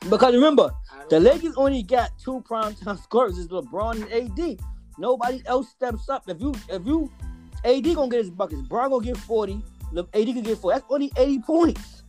[0.09, 0.71] Because remember,
[1.09, 4.59] the Lakers only got two primetime scorers, is LeBron and AD.
[4.97, 6.27] Nobody else steps up.
[6.27, 7.11] If you if you
[7.63, 9.61] AD gonna get his buckets, Bron gonna get 40,
[9.97, 10.79] AD can get 40.
[10.79, 12.03] That's only 80 points.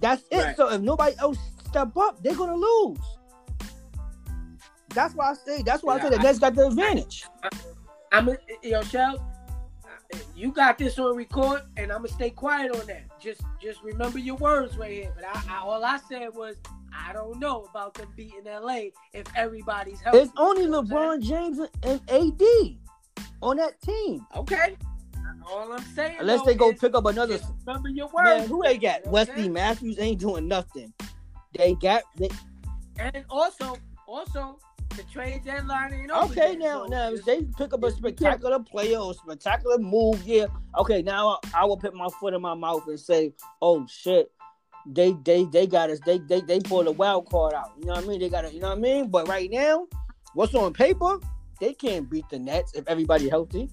[0.00, 0.36] That's it.
[0.38, 0.56] Right.
[0.56, 2.98] So if nobody else step up, they're gonna lose.
[4.90, 5.62] That's why I say.
[5.62, 7.24] That's why yeah, I say the Nets got the advantage.
[8.12, 9.33] I, am yo, Shell,
[10.36, 13.20] you got this on record, and I'm gonna stay quiet on that.
[13.20, 15.12] Just, just remember your words right here.
[15.14, 16.56] But I, I, all I said was,
[16.92, 20.18] I don't know about them beating LA if everybody's healthy.
[20.18, 22.42] It's only LeBron James and AD
[23.42, 24.26] on that team.
[24.36, 24.76] Okay.
[25.50, 26.16] All I'm saying.
[26.20, 27.38] Unless they go pick up another.
[27.66, 28.24] Remember your words.
[28.24, 29.06] Man, who they got?
[29.06, 30.92] Wesley Matthews ain't doing nothing.
[31.56, 32.02] They got.
[32.16, 32.30] They...
[32.98, 34.58] And also, also,
[34.96, 36.32] the trade deadline ain't over.
[36.32, 40.22] Okay, yet, now, so now if they pick up a spectacular player or spectacular move,
[40.26, 40.46] yeah.
[40.78, 44.30] Okay, now I, I will put my foot in my mouth and say, "Oh shit,
[44.86, 46.00] they they they got us.
[46.04, 47.72] They they they pulled a wild card out.
[47.78, 48.20] You know what I mean?
[48.20, 48.52] They got it.
[48.52, 49.10] You know what I mean?
[49.10, 49.86] But right now,
[50.34, 51.18] what's on paper?
[51.60, 53.70] They can't beat the Nets if everybody healthy.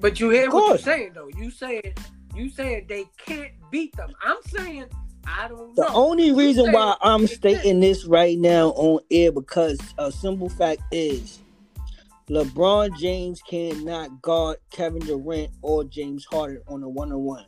[0.00, 1.28] But you hear what you're saying though.
[1.36, 1.94] You saying
[2.34, 4.12] you saying they can't beat them.
[4.24, 4.86] I'm saying
[5.26, 5.94] I don't the know.
[5.94, 11.40] only reason why I'm stating this right now on air because a simple fact is
[12.28, 17.46] LeBron James cannot guard Kevin Durant or James Harden on a one on one.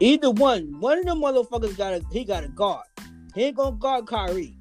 [0.00, 2.86] Either one, one of them motherfuckers got a he got a guard.
[3.34, 4.56] He ain't gonna guard Kyrie.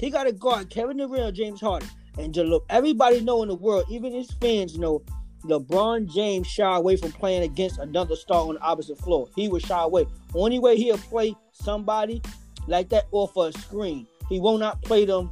[0.00, 1.88] He got a guard Kevin Durant or James Harden.
[2.18, 5.02] And just look, everybody know in the world, even his fans know,
[5.44, 9.28] LeBron James shy away from playing against another star on the opposite floor.
[9.36, 10.06] He would shy away.
[10.34, 12.22] Only way he'll play somebody
[12.66, 14.06] like that off a screen.
[14.28, 15.30] He will not play them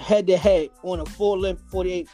[0.00, 2.08] head to head on a full length 48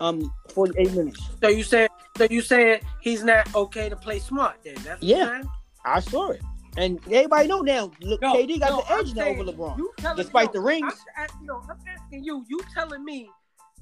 [0.00, 1.20] um 48 minutes.
[1.42, 4.76] So you said so you saying he's not okay to play smart then?
[4.84, 5.42] That's yeah,
[5.84, 6.42] I saw it.
[6.76, 7.90] And everybody know now.
[8.00, 10.92] Look, no, KD got no, the edge now over LeBron, despite the rings.
[11.16, 12.44] I'm, you know, I'm asking you.
[12.48, 13.30] You telling me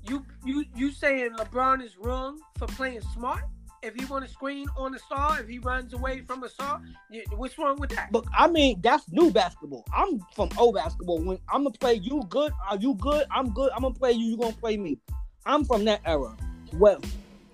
[0.08, 3.44] you you you saying LeBron is wrong for playing smart?
[3.84, 6.80] If he want to screen on the star, if he runs away from a star,
[7.36, 8.10] what's wrong with that?
[8.10, 9.84] But I mean, that's new basketball.
[9.94, 11.22] I'm from old basketball.
[11.22, 13.26] When I'm gonna play you good, are you good?
[13.30, 13.70] I'm good.
[13.72, 14.30] I'm gonna play you.
[14.30, 14.98] You gonna play me.
[15.44, 16.34] I'm from that era.
[16.72, 17.00] Well,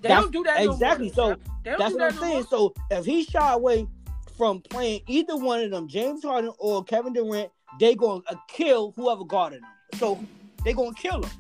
[0.02, 1.08] they don't do that exactly.
[1.08, 2.34] No so that's what that I'm no saying.
[2.34, 2.46] More.
[2.46, 3.88] So if he shy away
[4.36, 8.92] from playing either one of them, James Harden or Kevin Durant, they gonna uh, kill
[8.96, 9.98] whoever guarded them.
[9.98, 10.24] So
[10.64, 11.30] they gonna kill him.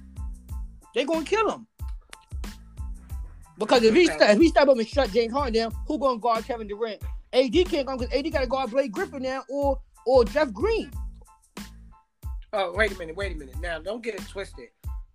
[0.94, 1.66] They gonna kill him.
[3.60, 6.18] Because if he step, if he step up and shut James Harden down, who gonna
[6.18, 7.02] guard Kevin Durant?
[7.34, 10.90] AD can't go because AD got to guard Blake Griffin now or or Jeff Green.
[12.54, 13.60] Oh wait a minute, wait a minute.
[13.60, 14.70] Now don't get it twisted,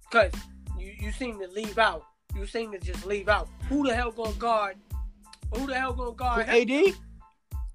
[0.10, 0.32] because
[0.78, 2.06] you you seem to leave out.
[2.36, 3.50] You seem to just leave out.
[3.68, 4.76] Who the hell gonna guard?
[5.56, 6.48] Who the hell gonna guard?
[6.48, 6.70] AD?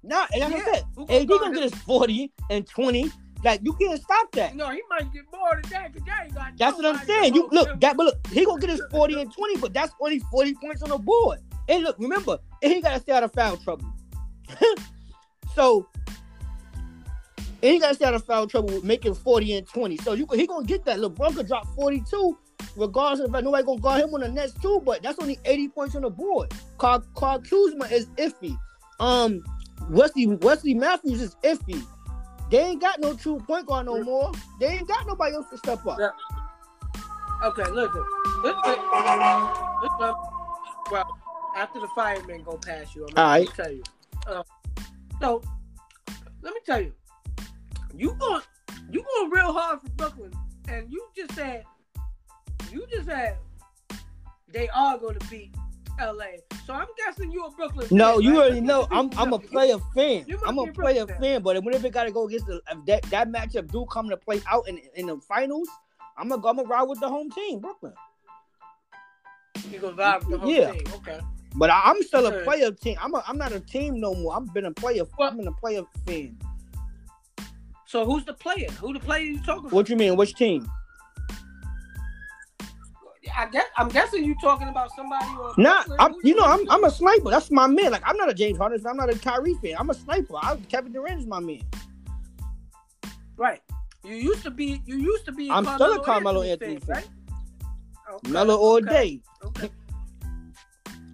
[0.03, 0.71] Nah, and like yeah.
[0.71, 3.11] I said, AD gonna get his forty and twenty
[3.43, 4.55] like you can't stop that.
[4.55, 6.57] No, he might get more than that because that got.
[6.57, 7.35] That's what I'm saying.
[7.35, 10.19] You look that, but look, he gonna get his 40 and 20, but that's only
[10.19, 11.39] 40 points on the board.
[11.69, 13.91] And look, remember, he gotta stay out of foul trouble.
[15.55, 15.87] so
[17.63, 19.97] and he gotta stay out of foul trouble with making 40 and 20.
[19.97, 20.99] So you he gonna get that.
[20.99, 22.37] LeBron could drop 42,
[22.75, 25.95] regardless of nobody gonna guard him on the Nets too, but that's only 80 points
[25.95, 26.51] on the board.
[26.77, 28.57] Carl, Carl Kuzma is iffy.
[28.99, 29.43] Um
[29.89, 31.83] Wesley Wesley Matthews is iffy.
[32.51, 34.31] They ain't got no true point guard no more.
[34.59, 35.97] They ain't got nobody else to step up.
[35.99, 36.09] Yeah.
[37.45, 38.03] Okay, listen.
[38.43, 38.75] Listen.
[39.81, 40.13] listen.
[40.91, 41.17] Well,
[41.55, 43.49] after the firemen go past you, I'm gonna right.
[43.55, 43.83] tell you.
[44.27, 44.43] Uh,
[45.21, 45.41] so,
[46.41, 46.91] let me tell you,
[47.95, 48.41] you going
[48.91, 50.33] you going real hard for Brooklyn,
[50.67, 51.63] and you just said
[52.69, 53.37] you just said
[54.49, 55.55] they are going to beat
[55.99, 56.25] LA.
[56.65, 57.87] So I'm guessing you're a Brooklyn.
[57.91, 58.37] No, fan, you right?
[58.39, 58.87] already know.
[58.91, 60.25] I'm I'm a player fan.
[60.45, 61.41] I'm a a player Brooklyn fan.
[61.43, 64.17] But whenever it got to go against the if that that matchup do come to
[64.17, 65.67] play out in in the finals,
[66.17, 67.93] I'm gonna I'm gonna ride with the home team, Brooklyn.
[69.69, 70.71] You gonna vibe with the whole Yeah.
[70.71, 70.83] team?
[70.95, 71.19] Okay.
[71.55, 72.97] But I, I'm still a player team.
[73.01, 74.35] I'm a, I'm not a team no more.
[74.35, 75.03] I've been a player.
[75.19, 76.37] I've been a player fan.
[77.85, 78.69] So who's the player?
[78.79, 79.73] Who the player you talking about?
[79.73, 80.15] What you mean?
[80.15, 80.65] Which team?
[83.37, 86.83] I guess I'm guessing you're talking about somebody or Nah, I'm, you know, I'm I'm
[86.83, 87.29] a sniper.
[87.29, 87.91] That's my man.
[87.91, 88.85] Like I'm not a James Harden.
[88.85, 89.75] I'm not a Kyrie fan.
[89.77, 90.35] I'm a sniper.
[90.41, 91.61] I, Kevin Durant is my man.
[93.37, 93.61] right.
[94.03, 94.81] You used to be.
[94.85, 95.49] You used to be.
[95.51, 96.95] I'm still a Carmelo Anthony fan.
[96.95, 97.09] right?
[98.13, 99.21] Okay, Melo all okay, day.
[99.45, 99.69] Okay.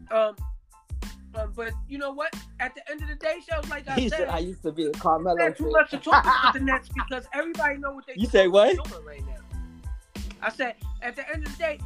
[0.10, 0.36] Um,
[1.36, 2.34] um, but you know what?
[2.60, 4.72] At the end of the day, shows like I He said, said I used to
[4.72, 8.08] be a Carmelo not too much to talk about the Nets because everybody know what
[8.08, 8.76] they You say what?
[9.06, 10.22] right now.
[10.42, 11.80] I said at the end of the day,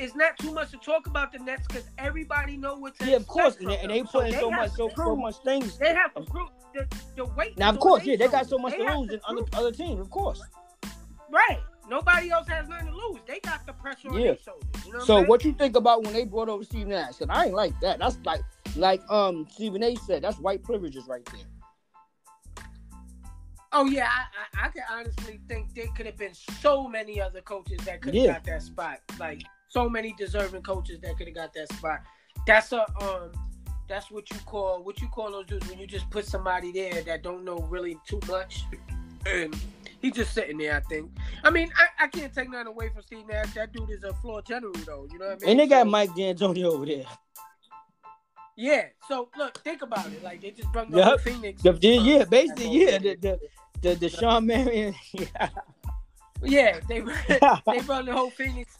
[0.00, 3.16] it's not too much to talk about the Nets because everybody know what to Yeah,
[3.16, 5.76] of course, and and they putting they so much so, so much things.
[5.78, 6.86] They have to prove the,
[7.16, 7.58] the weight.
[7.58, 10.00] Now, of course, on yeah, they got so much to lose than other other teams,
[10.00, 10.42] of course.
[11.30, 11.60] Right.
[11.88, 13.20] Nobody else has nothing to lose.
[13.26, 14.28] They got the pressure on Yeah.
[14.28, 14.86] their shoulders.
[14.86, 15.28] You know So what?
[15.28, 17.20] what you think about when they brought over Steve Nash?
[17.20, 17.98] And I ain't like that.
[17.98, 18.40] That's like
[18.76, 21.44] like um Stephen A said, that's white privileges right there.
[23.72, 24.24] Oh yeah, I,
[24.62, 28.14] I, I can honestly think there could have been so many other coaches that could
[28.14, 28.32] have Yeah.
[28.32, 28.98] got that spot.
[29.18, 32.00] Like so many deserving coaches that could have got that spot.
[32.46, 33.30] That's a um,
[33.88, 37.02] that's what you call what you call those dudes when you just put somebody there
[37.02, 38.64] that don't know really too much,
[39.26, 39.56] and
[40.02, 40.76] he's just sitting there.
[40.76, 41.10] I think.
[41.44, 43.54] I mean, I, I can't take nothing away from Steve Nash.
[43.54, 45.06] That dude is a floor general though.
[45.10, 45.50] You know what I mean?
[45.50, 47.04] And they got So- Mike D'Antoni over there.
[48.56, 48.86] Yeah.
[49.08, 50.22] So look, think about it.
[50.22, 51.06] Like they just brought the Yup.
[51.08, 51.62] whole Phoenix.
[51.62, 52.98] The, the, yeah, uh, basically, yeah.
[52.98, 53.38] The the
[53.80, 54.94] the, the Shawn Marion.
[55.12, 55.48] Yeah.
[56.42, 58.78] Yeah, they they brought the whole Phoenix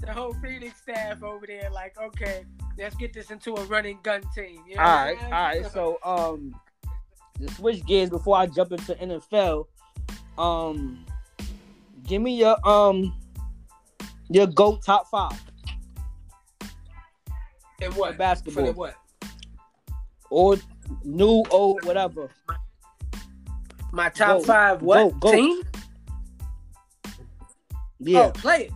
[0.00, 1.70] the whole Phoenix staff over there.
[1.70, 2.44] Like, okay,
[2.78, 4.62] let's get this into a running gun team.
[4.68, 5.64] You know all right, I'm all saying?
[5.64, 5.72] right.
[5.72, 6.54] So um,
[7.40, 9.66] to switch gears before I jump into NFL,
[10.38, 11.04] um,
[12.06, 13.14] give me your um
[14.28, 15.40] your GOAT top five
[17.80, 18.94] and what for basketball the what?
[20.30, 20.56] or
[21.04, 22.30] new old whatever.
[23.92, 25.62] My top five what team?
[27.98, 28.72] Yeah, Oh, players.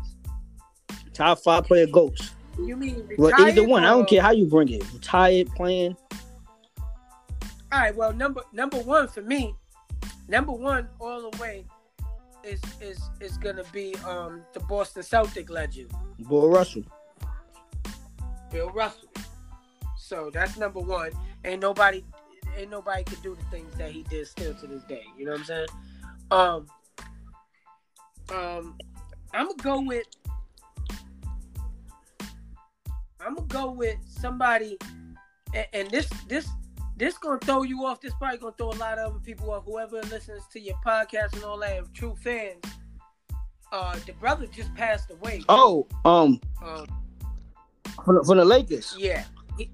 [1.13, 2.31] Top five player GOATs.
[2.59, 3.19] You mean retired?
[3.19, 3.85] Well, either one.
[3.85, 4.85] I don't care how you bring it.
[4.93, 5.97] Retired, playing.
[7.73, 7.95] All right.
[7.95, 9.55] Well, number number one for me,
[10.29, 11.65] number one all the way
[12.45, 15.91] is is is gonna be um the Boston Celtic legend.
[16.29, 16.85] Bill Russell.
[18.51, 19.09] Bill Russell.
[19.97, 21.13] So that's number one.
[21.45, 22.05] Ain't nobody,
[22.57, 25.05] ain't nobody could do the things that he did still to this day.
[25.17, 25.67] You know what I'm saying?
[26.33, 26.67] Um,
[28.35, 28.79] um,
[29.33, 30.07] I'm gonna go with,
[33.25, 34.79] I'm gonna go with somebody,
[35.55, 36.49] and, and this this
[36.97, 38.01] this gonna throw you off.
[38.01, 39.65] This probably gonna throw a lot of other people off.
[39.65, 42.65] Whoever listens to your podcast and all that, of true fans.
[43.73, 45.43] Uh, the brother just passed away.
[45.49, 46.87] Oh, um, Um,
[48.05, 48.97] for the, for the Lakers.
[48.99, 49.25] yeah,
[49.57, 49.71] he,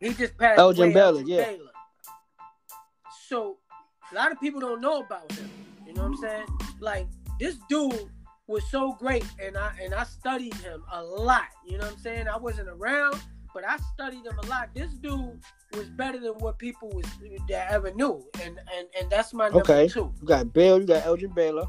[0.00, 0.94] he just passed Elgin away.
[0.94, 1.44] Baylor, yeah.
[1.44, 1.70] Baylor.
[3.28, 3.56] So
[4.10, 5.48] a lot of people don't know about him.
[5.86, 6.46] You know what I'm saying?
[6.80, 7.06] Like
[7.40, 8.10] this dude
[8.46, 11.44] was so great, and I and I studied him a lot.
[11.66, 12.28] You know what I'm saying?
[12.28, 13.20] I wasn't around,
[13.54, 14.70] but I studied him a lot.
[14.74, 15.40] This dude
[15.72, 17.06] was better than what people was
[17.48, 19.88] that ever knew, and and and that's my number Okay.
[19.88, 20.12] two.
[20.20, 20.80] You got Bill.
[20.80, 21.66] You got Elgin Baylor.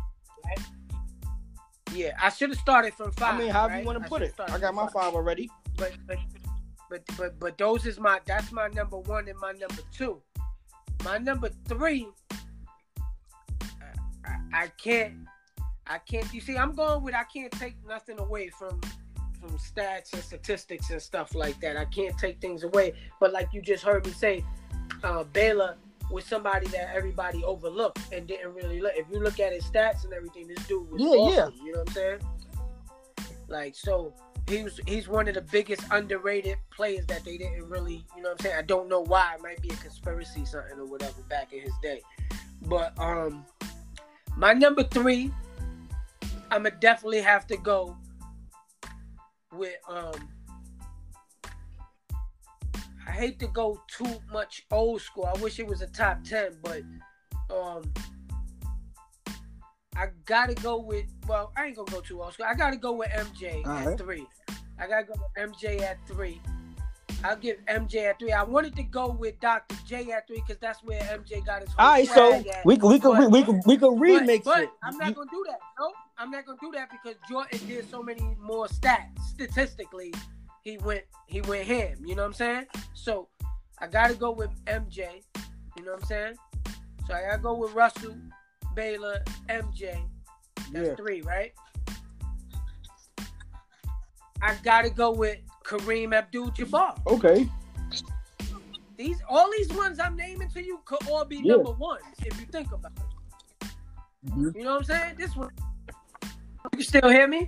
[1.93, 3.35] Yeah, I should have started from five.
[3.35, 3.81] I mean, however right?
[3.81, 4.33] you want to put it.
[4.39, 5.49] I got my five already.
[5.77, 6.17] but but
[6.89, 10.19] but but but those is my that's my number one and my number two.
[11.03, 12.35] My number three, I,
[14.25, 15.13] I, I can't
[15.87, 16.31] I can't.
[16.33, 18.79] You see, I'm going with I can't take nothing away from
[19.39, 21.75] from stats and statistics and stuff like that.
[21.75, 22.93] I can't take things away.
[23.19, 24.43] But like you just heard me say,
[25.03, 25.75] uh, Baylor
[26.09, 28.93] was somebody that everybody overlooked and didn't really look.
[28.95, 31.55] If you look at his stats and everything, this dude was Yeah, awesome.
[31.63, 32.19] You know what I'm saying?
[33.47, 34.13] Like so,
[34.47, 38.29] he was he's one of the biggest underrated players that they didn't really, you know
[38.29, 38.55] what I'm saying?
[38.57, 39.35] I don't know why.
[39.35, 42.01] It might be a conspiracy something or whatever back in his day.
[42.63, 43.45] But um
[44.37, 44.83] my number
[46.53, 47.97] three, I'ma definitely have to go
[49.51, 50.13] with um
[53.07, 55.25] I hate to go too much old school.
[55.25, 56.81] I wish it was a top ten, but
[57.53, 57.83] um
[59.95, 62.45] I gotta go with well, I ain't gonna go too old school.
[62.49, 63.97] I gotta go with MJ All at right.
[63.97, 64.27] three.
[64.79, 66.41] I gotta go with MJ at three.
[67.23, 68.31] I'll give MJ at three.
[68.33, 69.77] I wanted to go with Dr.
[69.85, 72.65] J at three because that's where MJ got his whole All right, so at.
[72.65, 74.69] we can we can we, we can we can But- remix but it.
[74.83, 75.59] I'm not You- gonna do that.
[75.79, 75.91] No,
[76.23, 80.13] I'm not gonna do that because Jordan did so many more stats statistically
[80.61, 81.97] he went he went ham.
[81.99, 82.65] You know what I'm saying?
[82.93, 83.27] So
[83.79, 85.21] I gotta go with MJ.
[85.75, 86.35] You know what I'm saying?
[87.07, 88.15] So I gotta go with Russell,
[88.73, 90.01] Baylor, MJ.
[90.71, 90.95] That's Yeah.
[90.95, 91.51] three, right?
[94.41, 97.05] I gotta go with Kareem Abdul-Jabbar.
[97.05, 97.49] Okay.
[98.95, 101.55] These all these ones I'm naming to you could all be Yeah.
[101.55, 103.69] number ones if you think about it.
[104.27, 104.55] Mhm.
[104.55, 105.15] You know what I'm saying?
[105.17, 105.51] This one.
[106.73, 107.47] You can still hear me?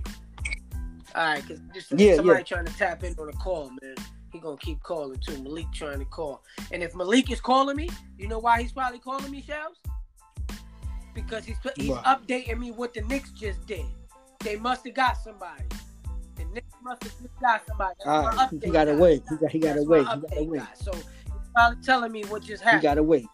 [1.16, 1.60] All right, because
[1.96, 2.44] Yeah, somebody yeah.
[2.44, 3.96] trying to tap in on a call, man.
[4.32, 5.42] He gonna keep calling too.
[5.42, 9.00] Malik trying to call, and if Malik is calling me, you know why he's probably
[9.00, 9.78] calling me, Shells?
[11.12, 12.02] Because he's he's Why?
[12.04, 13.86] updating me what the Knicks just did.
[14.44, 15.64] They must have got somebody.
[16.36, 17.94] The Knicks must have just got somebody.
[17.98, 18.50] That's All my right.
[18.52, 18.98] update He gotta guy.
[18.98, 19.22] wait.
[19.50, 19.76] He got.
[19.76, 20.06] He wait.
[20.38, 20.60] He wait.
[20.60, 20.68] guy.
[20.74, 21.02] So he's
[21.52, 22.82] probably telling me what just happened.
[22.82, 23.26] He gotta wait.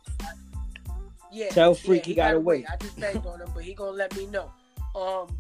[1.31, 1.51] Yeah.
[1.51, 2.65] Tell Freak yeah, he gotta wait.
[2.71, 4.51] I just banged on him, but he gonna let me know.
[4.95, 5.37] Um.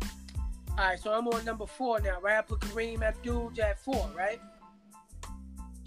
[0.78, 2.38] All right, so I'm on number four now, right?
[2.38, 4.40] I put Kareem Abdul at four, right?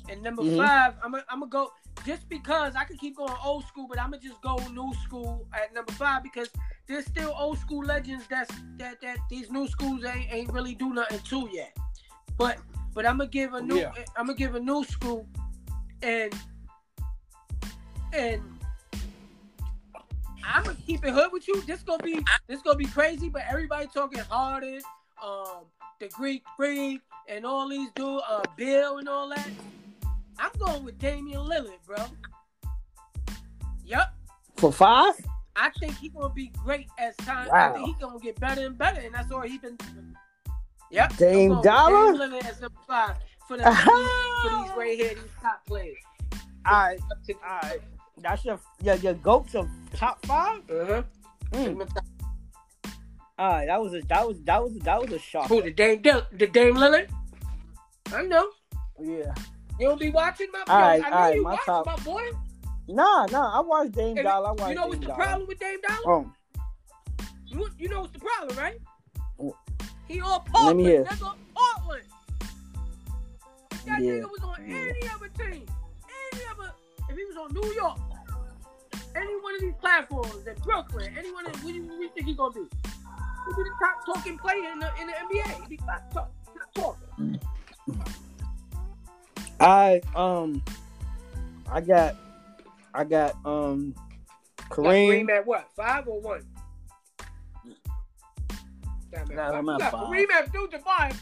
[0.08, 0.58] And number Mhm.
[0.58, 1.72] five, I'm gonna I'm go
[2.06, 5.48] just because I could keep going old school, but I'm gonna just go new school
[5.54, 6.50] at number five because
[6.88, 10.94] there's still old school legends that's that that these new schools ain't ain't really do
[10.94, 11.76] nothing to yet.
[12.38, 12.60] But
[12.94, 13.92] but I'm gonna give a new Yeah.
[14.16, 15.28] I'm gonna give a new school
[16.04, 16.32] and
[18.14, 18.42] and
[20.46, 21.62] I'm gonna keep it hood with you.
[21.64, 24.82] This gonna be this gonna be crazy, but everybody talking Harden,
[25.24, 25.66] um,
[26.00, 29.48] the Greek Freak, and all these dudes, uh, Bill and all that.
[30.38, 31.98] I'm going with Damian Lillard, bro.
[33.86, 34.14] Yup.
[34.58, 35.14] For five?
[35.56, 37.50] I think he gonna be great as time.
[37.52, 40.16] I think he gonna get better and better, and that's all he been doing.
[40.92, 41.18] Yep.
[41.18, 42.12] Dame Dollar?
[42.12, 43.16] Dame Lillard as number five
[43.48, 43.64] for the
[44.44, 45.98] for these right here, these top players.
[46.66, 47.00] All right.
[47.30, 47.80] All right.
[48.18, 50.62] That's your your your goats of top five.
[50.70, 51.04] Uh-huh.
[51.52, 51.88] Mm.
[53.38, 53.66] All right.
[53.68, 55.48] That was a that was that was that was a shock.
[55.50, 57.10] Who the Dame Dill- the Dame Lillard?
[58.14, 58.50] I know.
[59.02, 59.34] Yeah.
[59.80, 60.64] You don't be watching my.
[60.68, 62.24] All right, I know all right, you my watch top- my boy.
[62.88, 63.58] Nah, nah.
[63.58, 64.50] I watched Dame Dollar.
[64.50, 65.24] I watched you know Dame what's the Dollar.
[65.24, 66.02] problem with Dame Dollar?
[66.08, 66.32] Oh,
[67.48, 68.78] You, you know what's the problem, right?
[70.08, 70.78] He all Let Portland.
[70.78, 71.04] me hear.
[71.04, 72.04] Nigga, Portland.
[73.86, 74.12] That Yeah.
[74.12, 74.76] nigga was on Yeah.
[74.78, 75.66] any other team,
[77.16, 77.98] if he was on New York,
[79.16, 82.04] any one of these platforms in Brooklyn, any one of, what do you, what do
[82.04, 82.60] you think he's gonna be?
[82.60, 85.62] He'd be the top talking player in the in the NBA.
[85.62, 86.34] He'd be top, top,
[86.76, 87.40] top talking.
[89.60, 90.62] I um,
[91.72, 92.16] I got,
[92.94, 93.96] I got um,
[94.70, 95.30] Kareem Kareem.
[95.30, 95.70] at what?
[95.76, 96.42] Five or one?
[99.32, 99.54] Nah.
[99.54, 100.08] I'm at got five.
[100.08, 101.22] Kareem at five.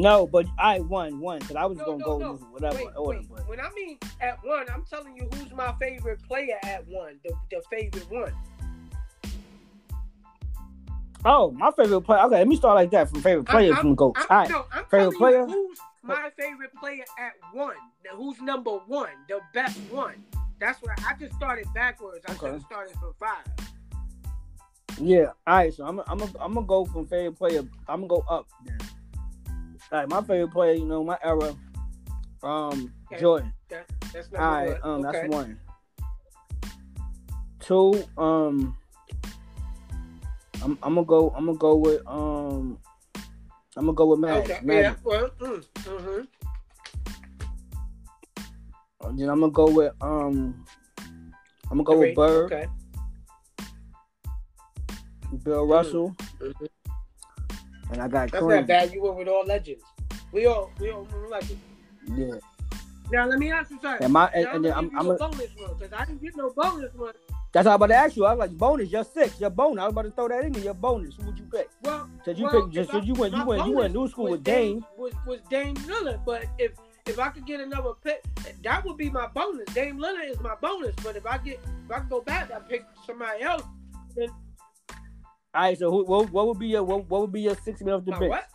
[0.00, 2.32] No, but I won one because I was No, gonna no, go no.
[2.32, 3.18] with whatever Wait, order.
[3.20, 3.28] wait.
[3.30, 7.18] But When I mean at one, I'm telling you who's my favorite player at one.
[7.24, 8.32] The, the favorite one.
[11.24, 12.20] oh, my favorite player.
[12.24, 14.20] Okay, let me start like that from favorite players I'm- from goats.
[14.28, 14.48] All right.
[14.50, 15.40] no, I'm Favorite telling player?
[15.48, 17.76] you who's my favorite player at one.
[18.14, 19.08] Who's number one?
[19.28, 20.22] The best one.
[20.60, 22.24] That's where I just started backwards.
[22.28, 22.40] I Okay.
[22.40, 23.44] should have started from five.
[25.00, 25.32] Yeah.
[25.46, 25.72] All right.
[25.74, 27.60] So I'm I'm I'm I'm gonna go from favorite player.
[27.88, 28.46] I'm gonna go up.
[28.64, 28.78] Then.
[29.92, 30.08] Right.
[30.08, 30.74] My favorite player.
[30.74, 31.54] You know my era.
[32.42, 33.20] Um, Okay.
[33.20, 33.52] Jordan.
[33.68, 34.76] That, that's All right.
[34.82, 35.20] Um, okay.
[35.20, 35.58] that's one.
[37.60, 38.04] Two.
[38.18, 38.76] Um,
[40.62, 41.30] I'm I'm gonna go.
[41.36, 42.78] I'm gonna go with um.
[43.76, 44.44] I'm gonna go with Magic.
[44.44, 44.54] Okay.
[44.54, 44.60] Yeah.
[44.82, 44.98] Magic.
[45.04, 45.30] Well.
[45.40, 46.20] Mm, mm-hmm.
[49.06, 50.64] And Then I'm gonna go with um.
[51.70, 52.66] I'm gonna go with Bird, Okay.
[55.42, 56.68] Bill Russell, Mhm.
[57.90, 58.60] And I got That's Kareem.
[58.60, 58.92] not bad.
[58.92, 59.82] You went with all legends.
[60.32, 61.60] We all we all legends.
[62.14, 62.34] Yeah.
[63.12, 64.04] Now let me ask you something.
[64.04, 66.36] And my and, and then I'm, I'm, I'm a, bonus one because I didn't get
[66.36, 67.12] no bonus one.
[67.52, 68.24] that's what I was about to ask you.
[68.24, 69.80] I was like, bonus, you're six, your bonus.
[69.82, 70.64] I was about to throw that in there.
[70.64, 71.14] Your bonus.
[71.16, 71.68] Who would you pick?
[71.82, 74.30] Well, Cause you well, picked just I- you went you went you went new school
[74.30, 74.84] with Dame.
[74.96, 76.24] was was Dame Lillard.
[76.24, 76.72] But if
[77.06, 78.24] if I could get another pick,
[78.62, 79.66] that would be my bonus.
[79.74, 80.94] Dame Lillard is my bonus.
[81.04, 83.62] But if I get if I go back, I pick somebody else.
[84.16, 84.28] Then
[85.54, 87.80] All right, so who, what, what would be your what, what would be your six
[87.80, 88.30] men off the my bench?
[88.30, 88.48] what?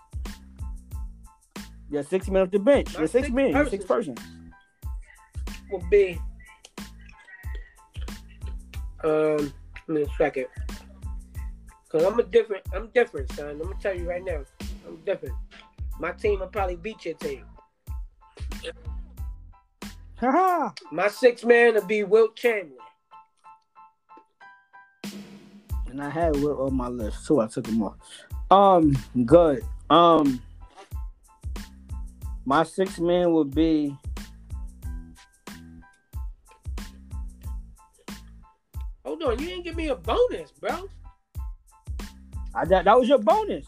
[1.90, 2.94] Your six men off the bench.
[2.94, 3.52] My Your six six men.
[3.52, 3.72] Your persons.
[3.72, 4.16] six person.
[5.72, 6.20] Will be
[9.04, 9.54] um.
[9.88, 10.46] Give me a second.
[11.90, 12.64] Cause I'm a different.
[12.74, 13.50] I'm different, son.
[13.50, 14.44] I'm gonna tell you right now.
[14.86, 15.36] I'm different.
[16.00, 17.46] My team will probably beat your team.
[20.92, 22.79] My six man will be Wilt Chamberlain.
[26.00, 27.98] And I had Will on my list, so I took him off.
[28.50, 28.96] Um,
[29.26, 29.64] good.
[29.90, 30.42] Um,
[32.46, 33.96] my six man would be.
[39.04, 40.88] Hold on, you didn't give me a bonus, bro.
[42.56, 43.66] I, that, that was your bonus.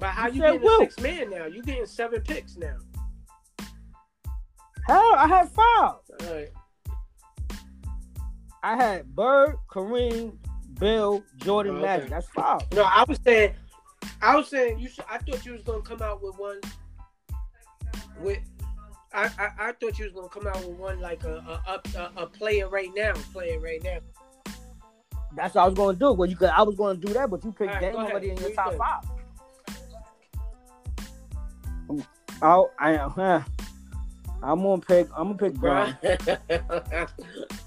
[0.00, 1.46] But how you, you getting a six man now?
[1.46, 2.76] You getting seven picks now.
[4.86, 5.94] Hell, I had five.
[6.20, 6.48] All right.
[8.62, 10.38] I had Bird, Kareem,
[10.78, 11.86] Bill, Jordan, oh, okay.
[11.86, 12.10] Magic.
[12.10, 12.60] That's five.
[12.72, 13.54] No, I was saying,
[14.20, 14.88] I was saying you.
[14.88, 16.60] Should, I thought you was gonna come out with one.
[18.20, 18.38] With,
[19.12, 22.12] I, I, I thought you was gonna come out with one like a a, a,
[22.16, 23.98] a player right now, player right now.
[25.34, 26.12] That's what I was gonna do.
[26.12, 26.50] Well, you could.
[26.50, 29.04] I was gonna do that, but you picked right, Dame already in your top five.
[32.42, 33.42] I, I, uh,
[34.42, 35.08] I'm gonna pick.
[35.16, 35.96] I'm gonna pick Brown.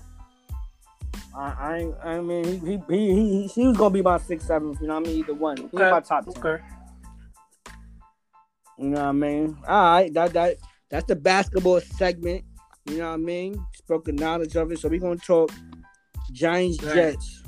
[1.36, 4.75] I, I, I mean, he, he, he, he, was gonna be my six, seven.
[4.82, 5.19] You know what I mean?
[5.19, 5.57] Either one.
[5.57, 6.34] He's my top ten.
[6.38, 6.63] Okay.
[8.77, 9.57] You know what I mean?
[9.67, 10.57] All right, that that
[10.89, 12.45] that's the basketball segment.
[12.89, 13.65] You know what I mean?
[13.75, 14.80] Spoken knowledge of it.
[14.80, 15.51] So we're gonna talk
[16.32, 16.95] Giants right.
[16.95, 17.43] Jets.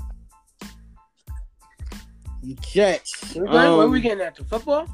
[2.61, 3.35] Jets.
[3.35, 4.35] Um, Where are we um, getting at?
[4.35, 4.87] The football?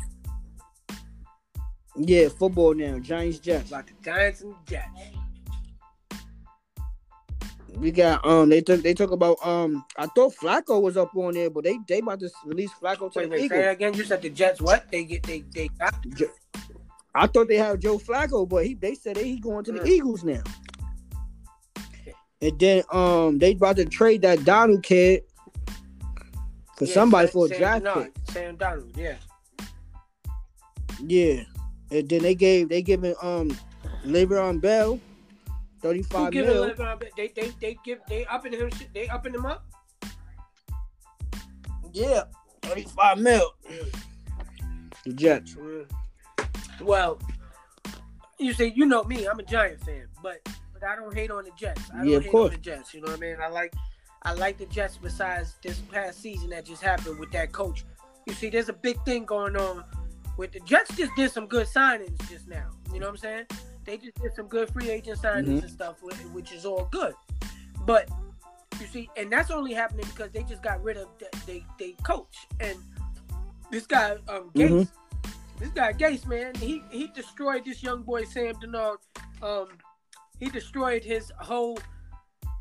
[1.96, 3.00] Yeah, football now.
[3.00, 3.72] Giants Jets.
[3.72, 4.88] Like the Giants and Jets.
[7.80, 11.36] We got um they took they talk about um I thought Flacco was up on
[11.36, 13.60] there, but they they about to release Flacco to wait, the wait, Eagles.
[13.60, 13.94] Say again.
[13.94, 14.90] You said the Jets what?
[14.92, 15.94] They get they they got
[17.14, 19.88] I thought they had Joe Flacco, but he they said he going to the mm.
[19.88, 20.42] Eagles now.
[22.42, 25.24] And then um they about to trade that Darnold kid
[26.78, 28.14] for yeah, somebody Sam, for a Sam, draft no, pick.
[28.32, 29.16] Sam Darnold, yeah.
[31.06, 31.44] Yeah.
[31.92, 33.56] And then they gave they giving um
[34.04, 35.00] Le'Veon Bell
[35.82, 36.74] thirty five mil.
[37.16, 39.66] They they they give they upping him they upping him up.
[41.94, 42.24] Yeah,
[42.62, 43.54] thirty five mil.
[45.04, 45.56] The Jets.
[46.82, 47.20] Well,
[48.40, 49.26] you say you know me.
[49.28, 50.40] I'm a Giant fan, but
[50.74, 51.82] but I don't hate on the Jets.
[51.94, 52.50] I don't yeah, hate course.
[52.50, 52.94] on the Jets.
[52.94, 53.38] You know what I mean?
[53.42, 53.74] I like
[54.24, 54.98] I like the Jets.
[54.98, 57.86] Besides this past season that just happened with that coach.
[58.26, 59.86] You see, there's a big thing going on
[60.38, 60.96] with the Jets.
[60.98, 62.70] Just did some good signings just now.
[62.94, 63.46] You know what I'm saying?
[63.88, 65.58] They just did some good free agent signings mm-hmm.
[65.60, 65.96] and stuff,
[66.34, 67.16] which is all good.
[67.88, 68.08] But
[68.80, 71.08] you see, and that's only happening because they just got rid of
[71.48, 72.78] they they coach and
[73.72, 74.74] this guy um Gates.
[74.74, 75.02] Mm-hmm
[75.60, 78.98] this guy Gase, man, he he destroyed this young boy Sam Darnold.
[79.42, 79.68] Um,
[80.40, 81.80] he destroyed his whole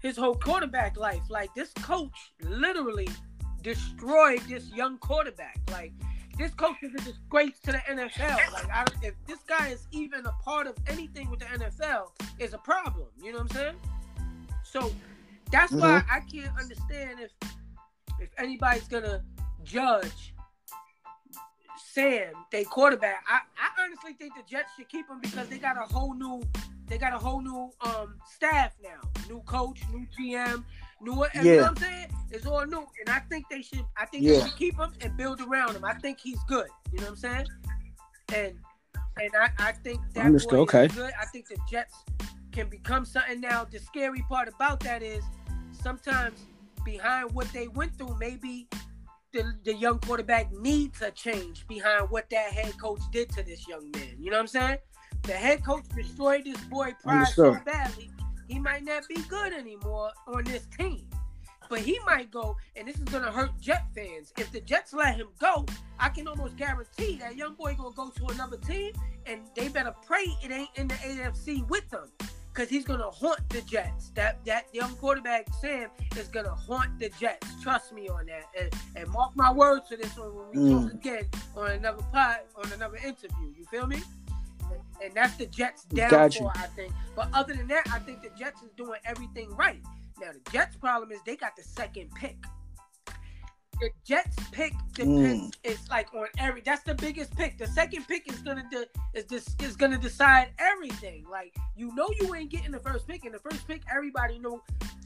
[0.03, 1.23] his whole quarterback life.
[1.29, 3.09] Like this coach literally
[3.63, 5.59] destroyed this young quarterback.
[5.71, 5.93] Like
[6.37, 8.53] this coach is a disgrace to the NFL.
[8.53, 12.55] Like I, if this guy is even a part of anything with the NFL, is
[12.55, 13.07] a problem.
[13.23, 13.77] You know what I'm saying?
[14.63, 14.93] So
[15.51, 15.81] that's mm-hmm.
[15.81, 17.31] why I can't understand if
[18.21, 19.23] if anybody's gonna
[19.65, 20.35] judge
[21.79, 23.25] Sam, they quarterback.
[23.29, 26.43] I, I honestly think the Jets should keep him because they got a whole new
[26.87, 29.01] they got a whole new um staff now.
[29.29, 30.65] New coach, new GM,
[31.01, 31.43] new yeah.
[31.43, 32.07] you know what I'm saying?
[32.31, 32.87] It's all new.
[33.01, 34.35] And I think they should I think yeah.
[34.35, 35.85] they should keep him and build around him.
[35.85, 36.67] I think he's good.
[36.93, 37.47] You know what I'm saying?
[38.35, 38.55] And
[39.19, 40.87] and I, I think that boy okay.
[40.87, 41.13] is good.
[41.21, 41.95] I think the Jets
[42.53, 43.65] can become something now.
[43.65, 45.25] The scary part about that is
[45.73, 46.39] sometimes
[46.85, 48.69] behind what they went through, maybe
[49.33, 53.69] the, the young quarterback needs a change behind what that head coach did to this
[53.69, 54.17] young man.
[54.19, 54.79] You know what I'm saying?
[55.23, 58.11] The head coach destroyed this boy pride so badly,
[58.49, 61.07] he might not be good anymore on this team.
[61.69, 64.33] But he might go, and this is gonna hurt Jet fans.
[64.39, 65.67] If the Jets let him go,
[65.99, 68.93] I can almost guarantee that young boy gonna go to another team,
[69.27, 72.09] and they better pray it ain't in the AFC with them
[72.57, 74.11] because he's gonna haunt the Jets.
[74.15, 77.49] That that young quarterback Sam is gonna haunt the Jets.
[77.63, 80.83] Trust me on that, and, and mark my words for this one when we mm.
[80.85, 81.25] talk again
[81.57, 83.53] on another pod, on another interview.
[83.59, 84.03] You feel me?
[85.03, 86.93] And, that's the Jets downfall, I think.
[87.15, 89.83] But other than that, I think the Jets is doing everything right.
[90.21, 92.37] Now the Jets' problem is they got the second pick
[93.81, 95.51] the Jets pick depends.
[95.51, 95.57] Mm.
[95.65, 96.63] It's like on every.
[96.63, 97.59] That's the biggest pick.
[97.59, 101.27] The second pick is gonna de, is this is gonna decide everything.
[101.31, 104.63] Like you know you ain't getting the first pick, and the first pick everybody know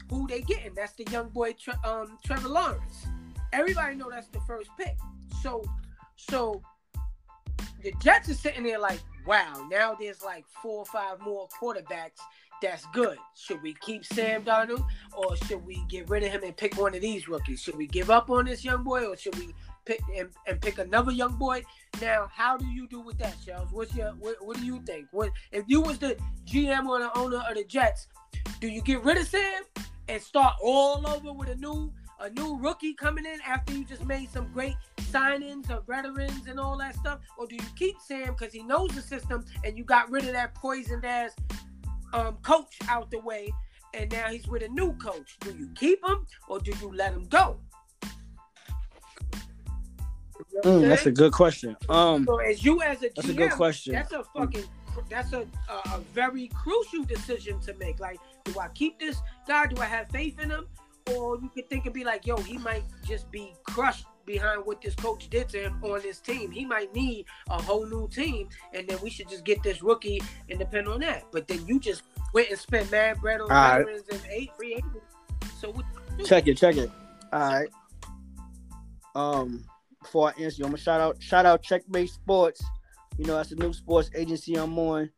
[0.09, 0.73] who they getting.
[0.73, 3.07] That's the young boy um, Trevor Lawrence.
[3.53, 4.97] Everybody know that's the first pick.
[5.41, 5.63] So
[6.15, 6.61] so
[7.83, 9.67] the Jets are sitting there like, wow.
[9.69, 12.19] Now there's like four or five more quarterbacks
[12.61, 13.17] that's good.
[13.35, 16.93] Should we keep Sam Darnold or should we get rid of him and pick one
[16.93, 17.61] of these rookies?
[17.61, 19.53] Should we give up on this young boy or should we
[19.85, 21.63] pick and, and pick another young boy?
[22.01, 23.69] Now, how do you do with that, Charles?
[23.71, 25.07] What's your what, what do you think?
[25.11, 28.07] What if you was the GM or the owner of the Jets?
[28.59, 29.63] Do you get rid of Sam
[30.07, 31.91] and start all over with a new
[32.21, 34.75] a new rookie coming in after you just made some great
[35.11, 37.19] signings of veterans and all that stuff?
[37.37, 40.33] Or do you keep Sam because he knows the system and you got rid of
[40.33, 41.35] that poisoned ass
[42.13, 43.51] um, coach out the way,
[43.93, 45.37] and now he's with a new coach.
[45.41, 47.59] Do you keep him or do you let him go?
[50.51, 51.77] You know mm, that's a good question.
[51.87, 53.93] Um, so as you as a that's a good question.
[53.93, 54.65] That's a fucking
[55.09, 57.99] that's a, a, a very crucial decision to make.
[57.99, 59.17] Like, do I keep this
[59.47, 59.67] guy?
[59.67, 60.67] Do I have faith in him?
[61.09, 64.81] Or you could think and be like, yo, he might just be crushed behind what
[64.81, 66.51] this coach did to him on this team.
[66.51, 70.21] He might need a whole new team, and then we should just get this rookie
[70.49, 71.25] and depend on that.
[71.31, 74.21] But then you just went and spent mad bread on All veterans right.
[74.21, 75.15] and eight free agents.
[75.59, 75.85] So what
[76.25, 76.89] check it, check it.
[77.33, 77.69] All right.
[79.15, 79.65] Um,
[80.01, 82.63] before I answer you, I'm gonna shout out shout out Checkmate Sports.
[83.17, 85.09] You know, that's a new sports agency I'm on.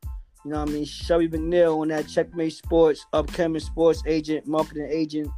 [0.44, 0.86] You know what I mean?
[0.86, 5.30] Shelby McNeil on that Checkmate Sports, upcoming sports agent, marketing agent,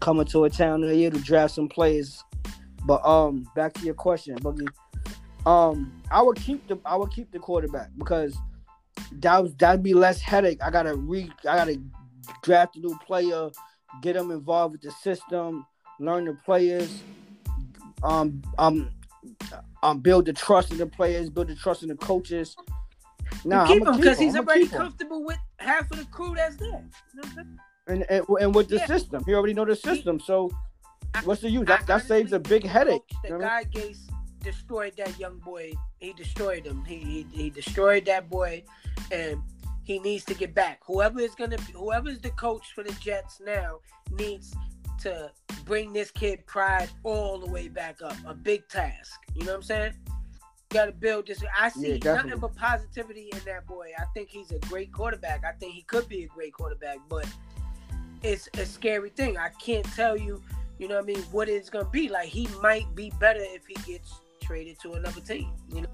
[0.00, 2.22] coming to a town near you to draft some players.
[2.86, 4.68] But um, back to your question, Boogie.
[5.46, 8.36] Um, I would keep the I would keep the quarterback because
[9.12, 10.58] that that'd be less headache.
[10.62, 11.80] I gotta re I gotta
[12.42, 13.50] draft a new player,
[14.02, 15.66] get them involved with the system,
[15.98, 17.02] learn the players,
[18.02, 18.90] um, um,
[19.82, 22.56] um, build the trust in the players, build the trust in the coaches.
[23.44, 26.84] Nah, keep him because he's already comfortable with half of the crew that's there.
[27.88, 28.86] And, and, and with the yeah.
[28.86, 30.20] system, he already know the system.
[30.20, 30.50] So,
[31.24, 31.66] what's the use?
[31.66, 33.02] That, that saves a big headache.
[33.22, 34.06] The you know guy Gates
[34.42, 35.72] destroyed that young boy.
[35.98, 36.84] He destroyed him.
[36.84, 38.62] He, he he destroyed that boy,
[39.10, 39.42] and
[39.84, 40.80] he needs to get back.
[40.86, 43.80] Whoever is gonna, whoever is the coach for the Jets now
[44.12, 44.54] needs
[45.00, 45.30] to
[45.64, 48.16] bring this kid pride all the way back up.
[48.26, 49.18] A big task.
[49.34, 49.92] You know what I'm saying?
[50.70, 51.42] Got to build this.
[51.58, 53.88] I see yeah, nothing but positivity in that boy.
[53.98, 55.42] I think he's a great quarterback.
[55.44, 57.26] I think he could be a great quarterback, but
[58.22, 59.36] it's a scary thing.
[59.36, 60.42] I can't tell you,
[60.78, 62.08] you know what I mean, what it's gonna be.
[62.08, 65.50] Like he might be better if he gets traded to another team.
[65.72, 65.88] You know.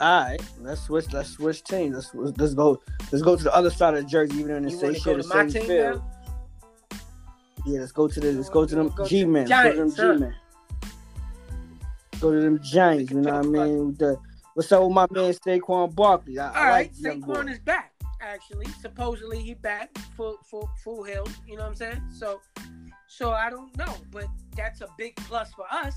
[0.00, 1.12] All right, let's switch.
[1.12, 1.94] Let's switch teams.
[2.14, 2.80] Let's let's go.
[3.12, 5.22] Let's go to the other side of the jersey, even in the same shit, the
[5.22, 6.02] same field.
[6.02, 6.98] Now?
[7.66, 9.46] Yeah, let's go to the let's go to them G men.
[9.46, 10.34] Go to them G men.
[12.20, 13.12] Go to them Giants.
[13.12, 13.94] You know what I mean?
[13.94, 14.18] The,
[14.54, 16.38] what's up with my man Saquon Barkley?
[16.38, 17.89] I, All I right, like Saquon is back.
[18.20, 21.40] Actually, supposedly he back full full full health.
[21.46, 22.02] You know what I'm saying?
[22.12, 22.40] So,
[23.08, 25.94] so I don't know, but that's a big plus for us.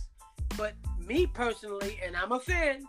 [0.58, 2.86] But me personally, and I'm a fan.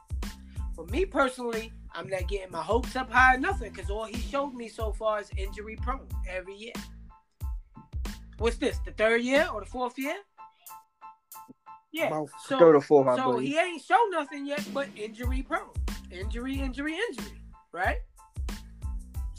[0.74, 4.54] For me personally, I'm not getting my hopes up high nothing because all he showed
[4.54, 6.72] me so far is injury prone every year.
[8.38, 8.78] What's this?
[8.84, 10.16] The third year or the fourth year?
[11.92, 12.08] Yeah.
[12.08, 13.48] About so, third or fourth, I so believe.
[13.48, 15.70] he ain't shown nothing yet, but injury prone,
[16.10, 17.98] injury, injury, injury, right?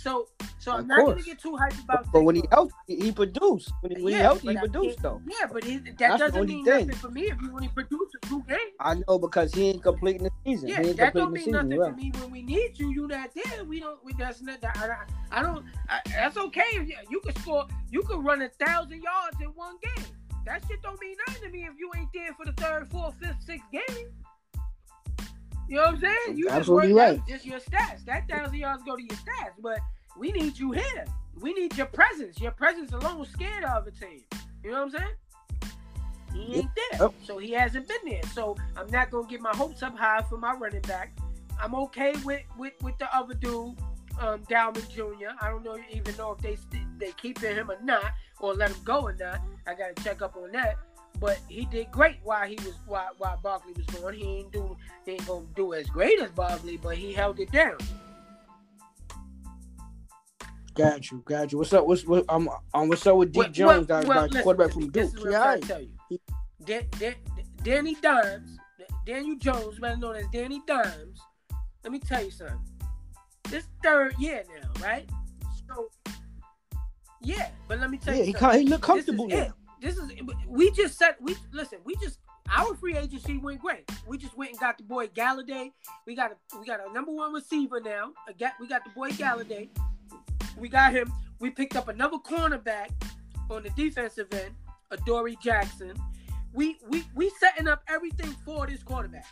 [0.05, 0.27] So,
[0.59, 2.11] so of I'm not gonna get too hyped about.
[2.13, 3.71] But when he healthy, he produced.
[3.81, 5.19] When he, when yeah, he healthy, he produced though.
[5.27, 6.85] Yeah, but he, that doesn't mean thing.
[6.85, 8.59] nothing for me if you only produce a two games.
[8.79, 10.69] I know because he ain't completing the season.
[10.69, 11.89] Yeah, that don't mean season, nothing right.
[11.89, 12.91] for me when we need you.
[12.91, 13.63] You not there.
[13.63, 14.05] We don't.
[14.05, 14.63] We that's not.
[14.63, 14.95] I,
[15.31, 15.65] I don't.
[15.89, 16.61] I, that's okay.
[16.73, 17.65] You, you can score.
[17.89, 20.05] You can run a thousand yards in one game.
[20.45, 23.15] That shit don't mean nothing to me if you ain't there for the third, fourth,
[23.19, 24.09] fifth, sixth game.
[25.67, 26.37] You know what I'm saying?
[26.37, 27.27] You Absolutely just right.
[27.27, 28.05] Just your stats.
[28.05, 29.79] That thousand yards go to your stats, but
[30.17, 31.05] we need you here.
[31.39, 32.39] We need your presence.
[32.39, 34.23] Your presence alone scared of a team.
[34.63, 35.15] You know what I'm saying?
[36.33, 37.07] He ain't there.
[37.07, 37.13] Oh.
[37.23, 38.23] So he hasn't been there.
[38.33, 41.17] So I'm not gonna get my hopes up high for my running back.
[41.61, 43.77] I'm okay with with, with the other dude,
[44.19, 45.29] um, Dalvin Jr.
[45.41, 46.57] I don't know even know if they
[46.97, 49.41] they keeping him or not, or let him go or not.
[49.65, 50.75] I gotta check up on that.
[51.19, 54.15] But he did great while he was while while Barkley was going.
[54.15, 57.51] He ain't do he ain't gonna do as great as Barkley, but he held it
[57.51, 57.77] down.
[60.75, 61.57] Got you, got you.
[61.59, 61.85] What's up?
[61.85, 62.25] What's what?
[62.27, 64.93] I'm um, what's up with Deke Jones, well, well, listen, quarterback from Duke?
[64.93, 66.19] This is what yeah, I'm tell you.
[66.65, 67.15] Dan, Dan,
[67.63, 68.59] Danny Dimes,
[69.05, 71.19] Daniel Jones, better known as Danny Dimes.
[71.83, 72.59] Let me tell you something.
[73.49, 75.09] This third year now, right?
[75.69, 75.87] So,
[77.21, 79.53] yeah, but let me tell yeah, you, he, he look comfortable now.
[79.85, 80.11] This is
[80.47, 81.77] we just said we listen.
[81.85, 82.17] We just
[82.57, 83.87] our free agency went great.
[84.07, 85.73] We just went and got the boy Golladay.
[86.07, 88.11] We got a we got a number one receiver now.
[88.27, 89.69] We got the boy Golladay.
[90.57, 91.13] We got him.
[91.39, 92.89] We picked up another cornerback
[93.51, 94.55] on the defensive end,
[94.89, 95.93] Adoree Jackson.
[96.51, 99.27] We we we setting up everything for this quarterback.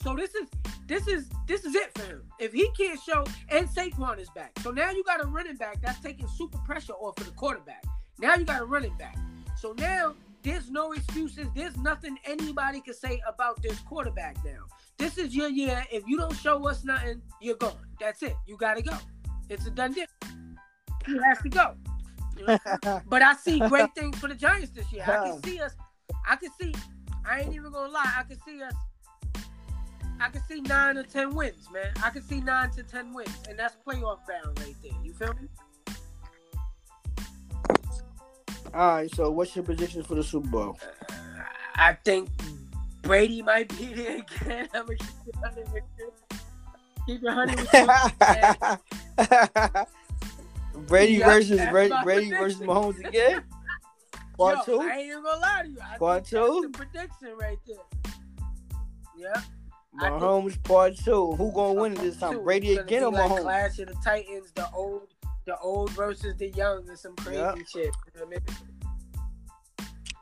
[0.00, 0.46] So this is
[0.86, 2.22] this is this is it for him.
[2.38, 4.56] If he can't show, and Saquon is back.
[4.60, 7.84] So now you got a running back that's taking super pressure off of the quarterback.
[8.20, 9.16] Now you got a running back.
[9.56, 11.48] So now there's no excuses.
[11.54, 14.64] There's nothing anybody can say about this quarterback now.
[14.98, 15.84] This is your year.
[15.90, 17.76] If you don't show us nothing, you're gone.
[18.00, 18.34] That's it.
[18.46, 18.96] You gotta go.
[19.48, 20.06] It's a done deal.
[21.04, 21.74] He has to go.
[23.08, 25.04] but I see great things for the Giants this year.
[25.06, 25.74] I can see us.
[26.28, 26.74] I can see.
[27.24, 28.12] I ain't even gonna lie.
[28.16, 28.74] I can see us.
[30.20, 31.92] I can see nine or ten wins, man.
[32.02, 34.92] I can see nine to ten wins, and that's playoff bound right there.
[35.02, 35.48] You feel me?
[38.74, 39.14] All right.
[39.14, 40.78] So, what's your predictions for the Super Bowl?
[41.08, 41.14] Uh,
[41.76, 42.28] I think
[43.02, 44.68] Brady might be there again.
[44.74, 46.12] I'm gonna keep it hundred with you.
[47.06, 47.60] Keep it hundred
[49.18, 49.88] with.
[50.88, 52.66] Brady Yeah, versus Brady, Brady versus prediction.
[52.66, 53.42] Mahomes again.
[54.36, 54.80] Part Yo, two.
[54.82, 55.78] I ain't even gonna lie to you.
[55.82, 56.60] I Part two?
[56.70, 58.12] the prediction right there.
[59.16, 59.40] Yeah.
[59.98, 61.32] Mahomes part two.
[61.36, 62.42] Who gonna win it this time?
[62.44, 63.40] Brady again or be like Mahomes?
[63.42, 65.08] Clash of the Titans, the old,
[65.46, 67.54] the old versus the young, and some crazy Yeah.
[67.72, 67.94] shit.
[68.14, 68.40] You know I mean?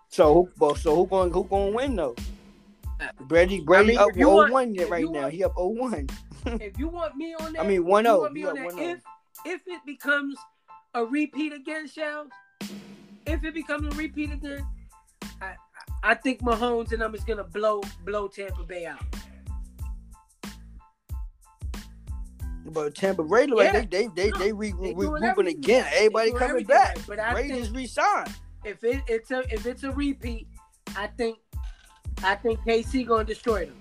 [0.09, 0.75] So who?
[0.77, 1.33] So who going?
[1.33, 2.15] Who going to win though?
[3.01, 3.61] Uh, Brady.
[3.61, 5.23] Brady mean, up if you 0 want- 1 right now.
[5.23, 6.09] want- He up 0 1.
[6.61, 8.03] if you want me on that, I mean, if 1-0.
[8.05, 8.21] you oh.
[8.21, 8.93] want me You on that, 1-0.
[8.93, 9.01] if
[9.47, 10.37] if it becomes
[10.95, 12.29] a repeat again, Shells,
[13.27, 14.65] if it becomes a repeat again,
[15.41, 15.57] I I-
[16.11, 19.01] I think Mahomes and them is gonna blow blow Tampa Bay out.
[22.67, 23.81] But Tampa Brady, like Yeah.
[23.83, 25.87] they they they No, they re, they regrouping again.
[25.93, 26.97] Everybody coming back.
[26.97, 27.07] right.
[27.07, 28.35] But I think- just resigned.
[28.65, 30.49] If it, it's a if it's a repeat,
[30.97, 31.39] I think
[32.23, 33.77] I think KC gonna destroy them.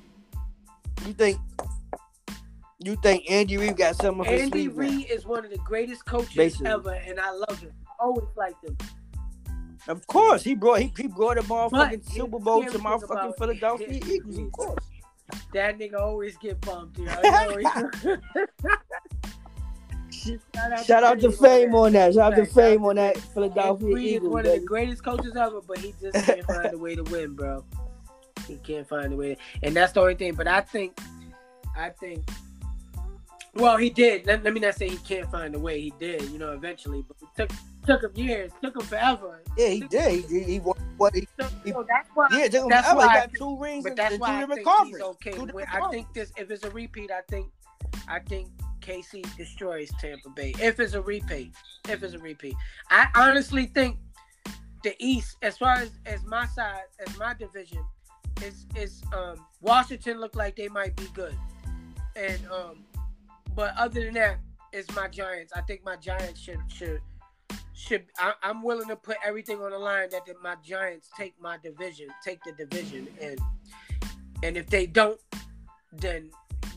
[1.07, 1.39] You think?
[2.79, 4.67] You think Andy Reid got some of his Andy?
[4.67, 6.67] Reid is one of the greatest coaches Basically.
[6.67, 7.71] ever, and I love him.
[7.87, 8.77] I always liked him.
[9.87, 13.87] Of course, he brought he, he brought a motherfucking Super Bowl to my fucking Philadelphia
[14.05, 14.37] Eagles.
[14.37, 14.85] Of course.
[15.53, 16.97] That nigga always get bumped.
[16.99, 17.19] You know?
[17.21, 18.17] He always-
[20.85, 21.39] Shout out to Fame
[21.71, 22.13] Fame on that.
[22.13, 24.31] Shout out to Fame on that Philadelphia Eagles.
[24.31, 27.33] one of the greatest coaches ever, but he just can't find a way to win,
[27.33, 27.63] bro.
[28.47, 30.33] He can't find a way, and that's the only thing.
[30.35, 30.97] But I think,
[31.77, 32.29] I think,
[33.55, 34.25] well, he did.
[34.25, 35.81] Let, let me not say he can't find a way.
[35.81, 37.51] He did, you know, eventually, but it took
[37.85, 39.41] took him years, took him forever.
[39.57, 40.25] Yeah, he did.
[40.25, 42.27] He, he won what he So, so that's why.
[42.31, 44.45] yeah, it took him That's why I got think- two rings But that's why I
[44.45, 45.31] think he's okay.
[45.31, 47.51] Two I think this, if it's a repeat, I think,
[48.07, 48.49] I think
[48.81, 50.53] KC destroys Tampa Bay.
[50.59, 51.53] If it's a repeat,
[51.89, 52.55] if it's a repeat,
[52.89, 53.97] I honestly think
[54.83, 57.83] the East, as far as as my side, as my division,
[58.41, 61.35] is is um Washington look like they might be good,
[62.17, 62.83] and um,
[63.55, 64.39] but other than that,
[64.73, 65.53] it's my Giants.
[65.55, 66.99] I think my Giants should should
[67.83, 68.05] should.
[68.17, 71.57] I, I'm willing to put everything on the line that the, my Giants take my
[71.61, 73.39] division, take the division, and
[74.43, 75.19] and if they don't,
[75.91, 76.29] then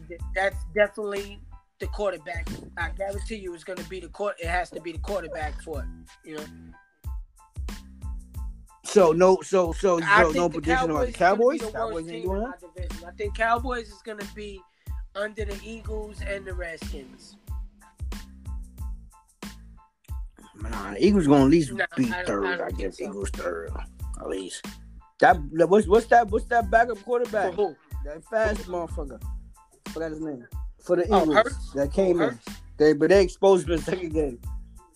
[0.08, 1.40] th- that's definitely
[1.78, 2.48] the quarterback.
[2.76, 4.36] I guarantee you, it's going to be the court.
[4.40, 5.86] It has to be the quarterback for it.
[6.24, 6.44] You know,
[8.84, 11.60] So no, so so no prediction on the Cowboys.
[11.60, 13.04] the Cowboys ain't doing that.
[13.06, 14.60] I think Cowboys is going to be
[15.14, 17.36] under the Eagles and the Redskins.
[20.62, 22.60] Nah, the Eagles gonna at least Nah, beat I third.
[22.60, 23.04] I I, guess so.
[23.04, 23.70] Eagles third
[24.20, 24.64] at least.
[25.20, 25.36] That
[25.68, 27.54] what's what's that what's that backup For quarterback?
[27.54, 27.74] who?
[28.04, 29.20] That fast motherfucker.
[29.88, 30.46] Forgot his name.
[30.82, 31.72] For the Oh, Eagles Hurts?
[31.72, 32.38] that came in.
[32.78, 34.38] They but they exposed him in the second game.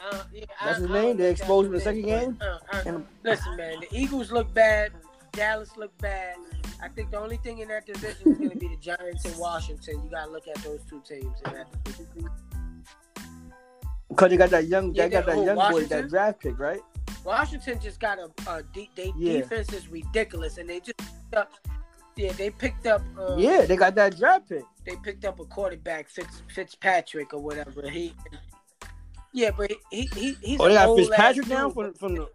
[0.00, 1.16] Uh, yeah, That's I- his name?
[1.18, 2.38] They exposed him in the second game.
[2.40, 4.92] uh, uh, And- listen, man, the Eagles look bad.
[5.32, 6.36] Dallas look bad.
[6.82, 9.36] I think the only thing in that division is going to be the Giants and
[9.38, 10.02] Washington.
[10.02, 12.28] You got to look at those two teams in that division.
[14.10, 16.80] Because they got that young Yeah, they got that young boy, that draft pick, right?
[17.24, 19.40] Washington just got a, a de- they Yeah.
[19.40, 21.52] defense is ridiculous, and they just picked up,
[22.16, 24.64] yeah they picked up um, yeah, they got that draft pick.
[24.84, 28.14] they picked up a quarterback Fitz, Fitzpatrick or whatever he
[29.32, 32.28] yeah but he he he's Oh, they got Fitzpatrick now from from the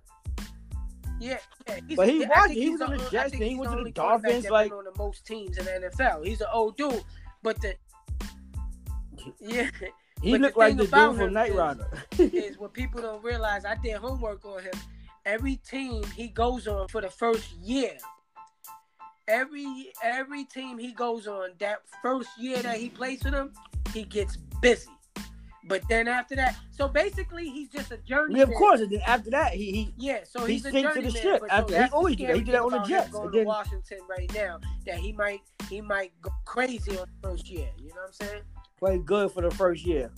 [1.20, 1.80] Yeah, yeah.
[1.88, 3.92] He's, But he was- he he's was on the Jets, then he went to the
[3.92, 6.24] Dolphins, like- on the most teams in the NFL.
[6.26, 7.04] He's an old dude,
[7.44, 7.76] but the
[9.40, 9.70] yeah
[10.26, 11.88] he But the looked like the dude from Night Knight is- Rider.
[12.20, 13.64] is what people don't realize.
[13.66, 14.74] I did homework on him.
[15.26, 17.98] Every team he goes on for the first year.
[19.28, 23.54] Every every team he goes on, that first year that he plays for them,
[23.92, 24.90] he gets busy.
[25.68, 28.38] But then after that, so basically he's just a journeyman.
[28.38, 28.82] yeah, of course.
[28.82, 31.22] And then after that, he he Yeah, so He he's a sank to the journeyman.
[31.24, 32.34] ship but after- so he always do that.
[32.34, 34.98] Oh, he did that on the Jets, Going and to then- Washington right now, that
[35.00, 37.68] he might he might go crazy on the first year.
[37.80, 38.42] You know what I'm saying?
[38.86, 40.12] Played good for the first year.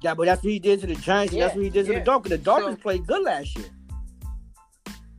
[0.00, 1.92] Yeah, but that's what he did to the Giants, and that's what he did to
[1.92, 1.98] yeah.
[1.98, 2.30] the Dolphins.
[2.30, 3.66] The Dolphins So- played good last year.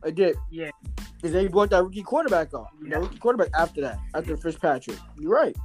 [0.03, 0.35] They did.
[0.49, 0.71] Yeah.
[1.17, 2.65] Because they brought that rookie quarterback on.
[2.81, 2.91] Yeah.
[2.91, 4.97] That rookie quarterback after that, after Fitzpatrick.
[5.19, 5.55] You're right.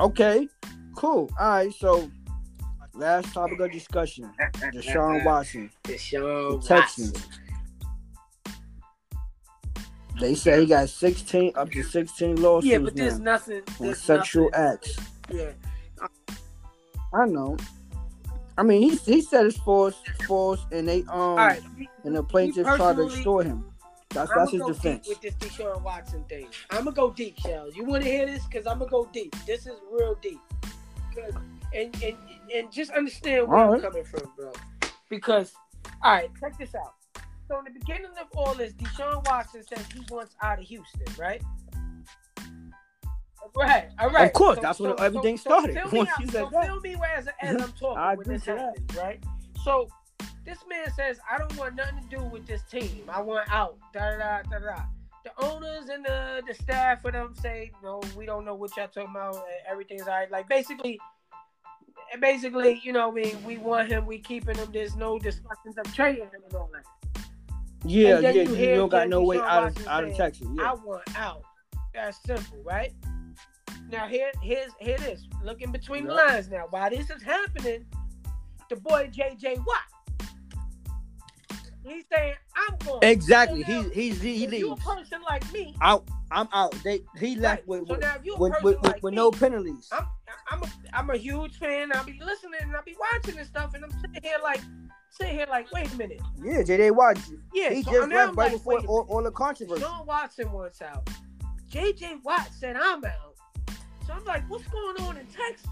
[0.00, 0.48] Okay,
[0.96, 1.30] cool.
[1.38, 2.10] All right, so
[2.94, 4.30] last topic of discussion
[4.74, 5.70] Deshaun Watson.
[5.84, 7.12] Deshaun The Texans.
[7.12, 7.32] Watson.
[10.18, 13.62] They say he got 16, up to 16 lawsuits Yeah, but there's now nothing.
[13.78, 14.96] There's sexual nothing, acts.
[15.32, 15.50] Yeah.
[17.14, 17.56] I know.
[18.58, 19.94] I mean, he, he said it's false,
[20.26, 21.62] false, and they um right.
[22.04, 23.64] and the plaintiff tried to extort him.
[24.10, 25.08] That's I'm that's his defense.
[25.08, 26.46] with this Deshaun Watson thing.
[26.70, 27.74] I'm gonna go deep, Shells.
[27.74, 28.42] You want to hear this?
[28.52, 29.34] Cause I'm gonna go deep.
[29.46, 30.40] This is real deep.
[31.14, 31.34] 'Cause-
[31.74, 32.16] And and
[32.54, 33.82] and just understand where All I'm right.
[33.82, 34.52] coming from, bro.
[35.08, 35.54] Because,
[36.02, 36.94] all right, check this out.
[37.48, 41.06] So in the beginning of all this, Deshaun Watson says he wants out of Houston,
[41.18, 41.42] right?
[43.56, 44.26] Right, all right.
[44.26, 45.76] Of course, So- that's when so- everything so- started.
[45.90, 46.66] So Once you said that.
[46.66, 48.96] fill me where as, as I'm talking I when this to that.
[48.96, 49.22] right?
[49.64, 49.88] So
[50.44, 53.02] this man says, I don't want nothing to do with this team.
[53.08, 53.76] I want out.
[53.92, 54.82] Da da da da.
[55.24, 58.88] The owners and the the staff of them say, no, we don't know what y'all
[58.88, 59.36] talking about.
[59.70, 60.30] Everything's all right.
[60.30, 60.98] Like basically,
[62.20, 64.06] basically, you know, we we want him.
[64.06, 64.68] We keeping him.
[64.72, 67.24] There's no discussions of trading him and all that.
[67.84, 70.46] Yeah, yeah, you you, don't got no way out of out of Texas.
[70.60, 71.42] I want out.
[71.94, 72.92] That's simple, right?
[73.92, 75.28] Now here, here's here it is.
[75.44, 76.28] Looking between the Yep.
[76.28, 76.64] lines now.
[76.70, 77.84] While this is happening,
[78.70, 80.30] the boy JJ Watt.
[81.84, 83.00] He's saying, I'm going.
[83.02, 83.62] Exactly.
[83.64, 86.08] So now, He he's he, he if you a person like me, Out.
[86.30, 86.72] I'm out.
[86.82, 89.16] They he left right, with so with, now you a with, with, like with me,
[89.16, 89.90] no penalties.
[89.92, 90.06] I'm
[90.50, 91.94] I'm a, I'm a huge fan.
[91.94, 94.62] I'll be listening and I'll be watching and stuff, and I'm sitting here like
[95.10, 96.22] sitting here like, wait a minute.
[96.42, 97.18] Yeah, JJ Watt.
[97.52, 99.82] Yeah, he so just left right like, before all, all the controversy.
[99.82, 101.06] Sean Watson wants out.
[101.70, 103.31] JJ Watt said I'm out.
[104.12, 105.70] So I'm like, what's going on in Texas?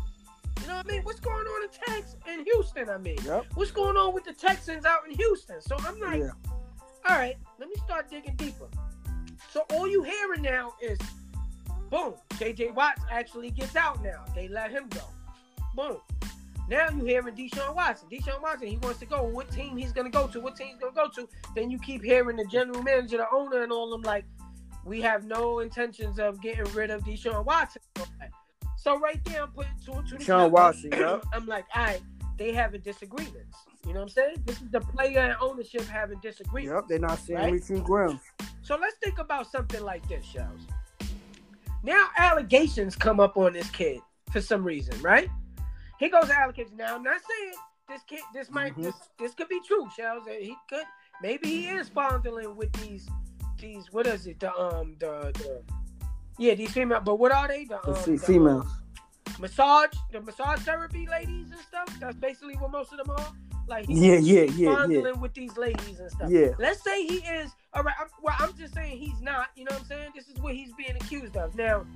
[0.62, 1.02] You know what I mean?
[1.02, 2.88] What's going on in Texas in Houston?
[2.88, 3.46] I mean, Yep.
[3.54, 5.60] what's going on with the Texans out in Houston?
[5.60, 6.30] So I'm like, Yeah.
[7.08, 8.68] all right, let me start digging deeper.
[9.50, 10.98] So all you hearing now is,
[11.90, 14.24] boom, JJ Watts actually gets out now.
[14.34, 15.02] They let him go.
[15.74, 15.98] Boom.
[16.68, 18.08] Now you hearing Deshaun Watson.
[18.08, 19.22] Deshaun Watson, he wants to go.
[19.24, 20.40] What team he's gonna go to?
[20.40, 21.28] What team he's gonna go to?
[21.54, 24.24] Then you keep hearing the general manager, the owner, and all them like,
[24.84, 27.82] we have no intentions of getting rid of Deshaun Watson.
[28.76, 30.48] So right there, I'm putting two and two Deshaun together.
[30.48, 31.26] Watson, yup.
[31.34, 32.00] I'm like, all right,
[32.38, 33.56] they having disagreements.
[33.86, 34.36] You know what I'm saying?
[34.46, 36.74] This is the player and ownership having disagreements.
[36.82, 36.88] Yep.
[36.88, 37.52] They're not seeing Right?
[37.52, 38.20] reaching grounds.
[38.62, 40.60] So let's think about something like this, Shells.
[41.82, 44.00] Now allegations come up on this kid
[44.30, 45.28] for some reason, right?
[45.98, 46.76] He goes to allegations.
[46.76, 47.52] Now I'm not saying
[47.88, 48.84] this kid, this might, Mhm.
[48.84, 50.24] this, this could be true, Shells.
[50.26, 50.84] He could,
[51.22, 53.08] maybe he is fondling with these,
[53.60, 54.40] these, what is it?
[54.40, 55.62] The um, the, the
[56.38, 57.00] yeah, these female.
[57.00, 57.64] But what are they?
[57.64, 58.66] The, um, the, females.
[59.38, 61.88] massage, the massage therapy ladies and stuff.
[62.00, 63.32] That's basically what most of them are.
[63.68, 65.20] Like he's Yeah, yeah, he's yeah, fondling yeah.
[65.20, 66.30] with these ladies and stuff.
[66.30, 66.48] Yeah.
[66.58, 67.52] Let's say he is.
[67.72, 67.94] All right.
[68.00, 69.48] I'm, well, I'm just saying he's not.
[69.54, 70.10] You know what I'm saying?
[70.14, 71.54] This is what he's being accused of.
[71.54, 71.86] Now,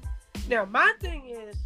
[0.48, 1.56] now my thing is,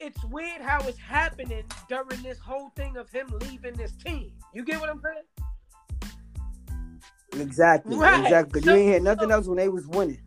[0.00, 4.32] it's weird how it's happening during this whole thing of him leaving this team.
[4.52, 5.24] You get what I'm saying?
[7.40, 7.96] Exactly.
[7.96, 8.22] Right.
[8.24, 8.60] Exactly.
[8.62, 10.20] So- you ain't hear nothing so- else when they was winning.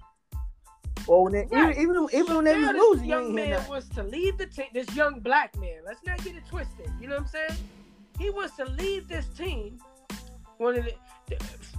[1.08, 1.76] Or when they, Right.
[1.78, 3.70] even even, even when they now was this losing, you young man nothing.
[3.72, 4.68] wants to leave the team.
[4.74, 5.80] This young black man.
[5.86, 6.92] Let's not get it twisted.
[7.02, 7.60] You know what I'm saying?
[8.20, 9.80] He wants to leave this team.
[10.58, 10.94] One of the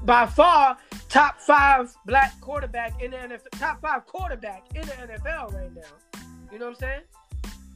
[0.04, 0.76] by far
[1.08, 3.50] top five black quarterback in the NFL.
[3.52, 6.20] Top five quarterback in the NFL right now.
[6.50, 7.02] You know what I'm saying?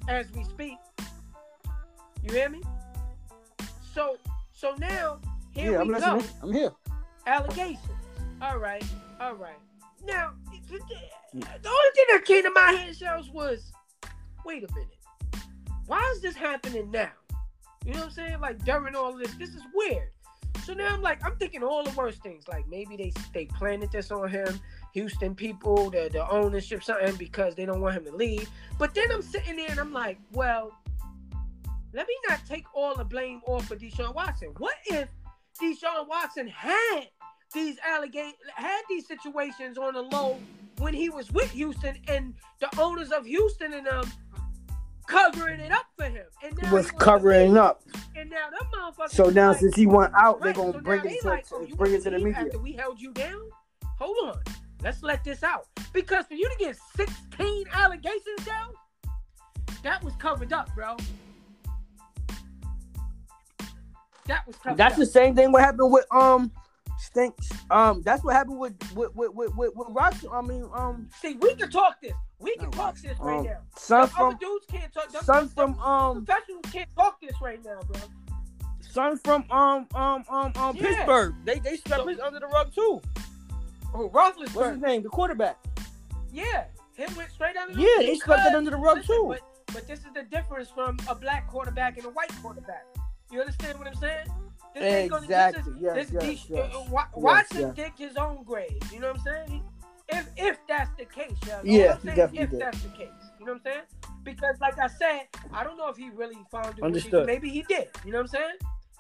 [0.09, 0.79] As we speak.
[2.23, 2.61] You hear me?
[3.95, 4.17] So
[4.53, 5.19] so now
[5.53, 6.19] here Yeah, I'm we listening.
[6.21, 6.73] go I'm here.
[7.27, 7.81] Allegations.
[8.41, 8.85] All right,
[9.21, 9.59] all right.
[10.05, 10.33] Now,
[10.69, 13.73] the only thing that came to my head, Shells, was,
[14.45, 14.97] wait a minute,
[15.87, 17.11] why is this happening now?
[17.85, 18.41] You know what I'm saying?
[18.41, 20.11] Like during all this, this is weird.
[20.65, 22.49] So now I'm like, I'm thinking all the worst things.
[22.49, 24.59] Like maybe they they planted this on him,
[24.95, 28.49] Houston people, the the ownership, something because they don't want him to leave.
[28.77, 30.73] But then I'm sitting there and I'm like, well,
[31.93, 34.49] let me not take all the blame off of Deshaun Watson.
[34.59, 35.09] What if
[35.63, 37.07] Deshaun Watson had
[37.53, 40.39] these allegations, had these situations on the low
[40.79, 44.11] when he was with Houston and the owners of Houston and um
[45.07, 46.27] covering it up for him.
[46.43, 47.63] And now was covering leave.
[47.63, 47.83] up.
[48.17, 49.11] And now them motherfuckers.
[49.11, 51.67] So now like, since he went out, they're gonna so bring it to, like, oh,
[51.77, 52.45] bring it to the media.
[52.47, 53.49] After we held you down,
[53.99, 54.43] hold on.
[54.83, 58.73] Let's let this out because for you to get 16 allegations down,
[59.83, 60.97] that was covered up, bro.
[64.27, 64.99] That was covered That's up.
[64.99, 66.51] the same thing what happened with um
[66.99, 67.49] stinks.
[67.71, 70.15] Um, that's what happened with with with with, with, with Rock.
[70.33, 72.13] I mean, um, See, we can talk this.
[72.39, 73.03] We can No, talk watch.
[73.03, 73.59] this right um, now.
[73.77, 75.11] son Them from other dudes can't talk.
[75.13, 78.01] Them, son them from um professionals can't talk this right now, bro.
[78.91, 80.83] son from um um um um Yeah.
[80.83, 81.35] Pittsburgh.
[81.45, 83.01] They they swept So- this under the rug too.
[83.95, 84.55] Oh, Roethlisberger.
[84.55, 85.03] What's his name?
[85.03, 85.57] The quarterback.
[86.33, 87.75] Yeah, him went straight under.
[87.75, 89.27] the- Yeah, they swept it under the rug listen, too.
[89.29, 89.41] But,
[89.73, 92.85] but this is the difference from a black quarterback and a white quarterback.
[93.31, 94.27] You understand what I'm saying?
[94.81, 95.63] This ain't gonna- Exactly.
[95.63, 96.75] This is, Yes, this yes, de- yes.
[96.75, 97.75] uh, Wa- Yes, Watson yes.
[97.75, 98.79] digged his own grave.
[98.93, 99.63] You know what I'm saying?
[100.09, 101.61] If if that's the case, yeah.
[101.65, 102.61] Yeah, saying definitely if did.
[102.61, 103.09] that's the case.
[103.41, 103.85] You know what I'm saying?
[104.23, 105.23] Because like I said,
[105.53, 106.85] I don't know if he really found it.
[106.85, 107.27] Understood.
[107.27, 107.89] Maybe he did.
[108.05, 108.57] You know what I'm saying?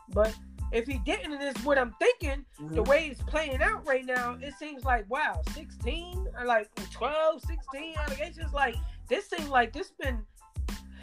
[0.08, 0.34] But
[0.72, 2.88] if he didn't, and it's what I'm thinking, the Mhm.
[2.88, 7.96] way it's playing out right now, it seems like wow, 16 or like 12, 16
[7.98, 8.52] allegations.
[8.52, 8.74] Like
[9.08, 10.24] this seems like this been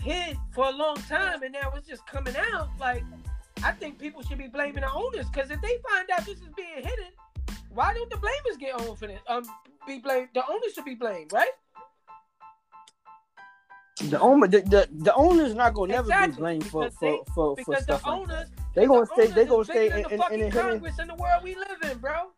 [0.02, 2.68] hid for a long time, and now it's just coming out.
[2.78, 3.04] Like
[3.64, 6.50] I think people should be blaming the owners because if they find out this is
[6.56, 7.12] being hidden,
[7.70, 9.20] why don't the blamers get on for this?
[9.28, 9.44] Um,
[9.88, 10.30] be blamed.
[10.34, 11.50] The owners should be blamed, right?
[14.10, 17.34] The owner, the, the, the owner's not gonna never be blamed for because for for,
[17.34, 18.48] for Because stuff the like that.
[18.76, 19.28] They gonna the stay.
[19.28, 22.32] They gonna stay in in, in, in, Congress in the world we live in, bro.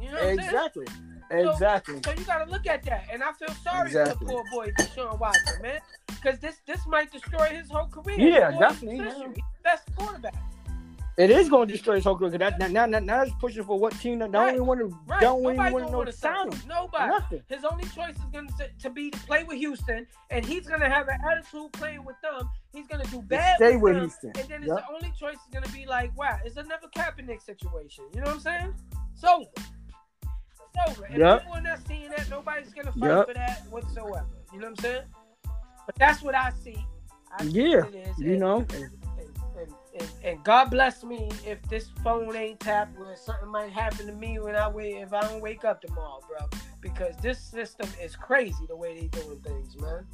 [0.00, 1.15] You know I'm saying?
[1.30, 2.00] Exactly, exactly.
[2.04, 5.18] So you gotta look at that, and I feel sorry for the poor boy Deshaun
[5.18, 8.18] Watson, man, because this this might destroy his whole career.
[8.18, 9.28] Yeah, definitely, He's yeah.
[9.28, 10.34] the best quarterback.
[11.18, 12.36] It is gonna destroy his whole career.
[12.36, 14.80] That, now, now, now, now it's pushing for what team that don't Right, even want
[14.80, 15.20] to Right?
[15.22, 16.60] don't Nobody even want to to sign him.
[16.68, 17.08] Nobody.
[17.08, 17.42] Nothing.
[17.48, 20.80] His only choice is going to to be to play with Houston, and he's going
[20.80, 22.50] to have an attitude playing with them.
[22.74, 24.32] He's going to do bad stay with with them, Houston.
[24.38, 24.84] and then his Yep.
[24.92, 28.04] only choice is going to be like, wow, it's another Kaepernick situation.
[28.12, 28.74] You know what I'm saying?
[29.14, 29.24] It's
[30.88, 31.04] over.
[31.04, 31.40] And Yep.
[31.42, 32.28] people are not seeing that.
[32.30, 33.26] Nobody's to fight Yep.
[33.28, 34.26] for that whatsoever.
[34.52, 35.02] You know what I'm saying?
[35.86, 36.86] But that's what I see.
[37.38, 38.18] I see Yeah, what it is.
[38.18, 38.90] You and, know, and,
[39.98, 44.12] and, and, God bless me if this phone ain't tapped where something might happen to
[44.12, 46.48] me when I wait if I don't wake up tomorrow, bro.
[46.80, 50.06] Because this system is crazy the way they doing things, man.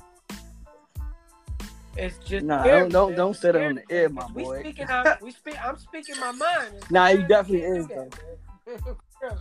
[1.97, 3.17] It's just Nah, scary, don't- don't- man.
[3.19, 4.61] don't that on the air, my we boy.
[4.61, 5.57] Speaking out, we speak.
[5.65, 6.75] I'm speaking my mind.
[6.91, 8.19] Nah, sometimes definitely is, do that,
[8.67, 8.97] man.
[9.23, 9.41] Real.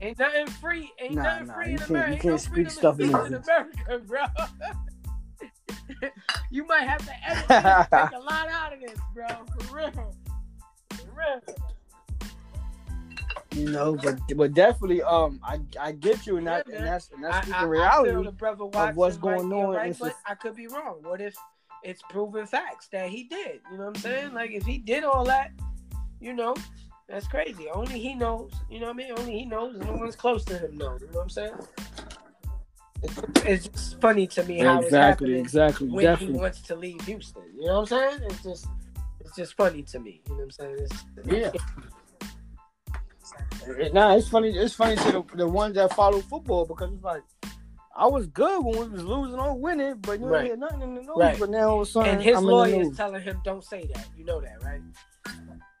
[0.00, 0.92] Ain't nothing free.
[1.00, 2.10] Ain't Nah, nothing nah, free in America.
[2.12, 3.14] you can't no speak stuff in.
[3.14, 4.24] America, bro.
[6.50, 9.26] you might have to edit this, take a lot out of this, bro.
[9.60, 10.14] For real.
[10.90, 11.40] For real.
[13.54, 17.10] you know, but but definitely, um, I I get you, and that Yeah, and that's
[17.12, 18.10] and that's I, the reality.
[18.10, 20.98] feel the brother Watson what's going on, Right, but I could be wrong.
[21.02, 21.34] What if
[21.82, 23.60] it's proven facts that he did?
[23.70, 24.34] You know what I'm saying?
[24.34, 25.52] Like if he did all that,
[26.20, 26.54] you know,
[27.08, 27.68] that's crazy.
[27.72, 28.52] Only he knows.
[28.70, 29.12] You know what I mean?
[29.16, 29.76] Only he knows.
[29.78, 31.00] No one's close to him knows.
[31.02, 31.54] You know what I'm saying?
[33.02, 36.34] It's, it's just funny to me how Exactly, exactly, when definitely.
[36.36, 37.42] he wants to leave Houston.
[37.54, 38.30] You know what I'm saying?
[38.30, 38.66] It's just
[39.20, 40.22] it's just funny to me.
[40.28, 40.76] You know what I'm saying?
[40.80, 41.52] It's, Yeah.
[43.92, 44.50] Nah, it's funny.
[44.56, 47.22] It's funny to the, the ones that follow football because it's like
[47.96, 50.38] I was good when we was losing or winning, but you Right.
[50.38, 51.10] don't hear nothing in the news.
[51.16, 51.38] Right.
[51.38, 53.86] But now all of a sudden, And his I'm lawyer is telling him, "Don't say
[53.94, 54.80] that." You know that, right?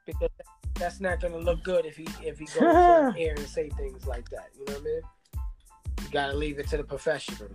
[0.04, 0.30] Because
[0.78, 4.06] that's not gonna look good if he if he goes on air and say things
[4.06, 4.48] like that.
[4.58, 5.00] You know what I mean?
[6.02, 7.48] You gotta leave it to the professional.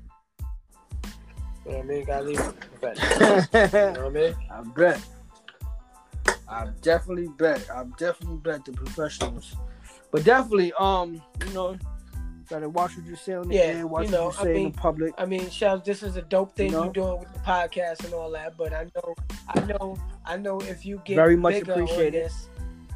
[1.66, 1.98] You know what I mean?
[2.00, 3.72] You gotta leave it to the professional.
[3.92, 4.36] You know what I mean?
[4.50, 5.02] I bet.
[6.48, 7.66] I definitely bet.
[7.74, 9.56] I definitely bet the professionals.
[10.12, 11.78] But definitely, um, you know,
[12.50, 14.44] gotta watch what you say on the Yeah, air, watch you know, what you I
[14.44, 15.14] say in mean, the public.
[15.18, 16.84] I mean, Shells, this is a dope thing You know?
[16.86, 18.58] you're doing with the podcast and all that.
[18.58, 19.16] But I know,
[19.48, 22.24] I know, I know if you get Very much bigger on appreciate it.
[22.24, 22.50] this,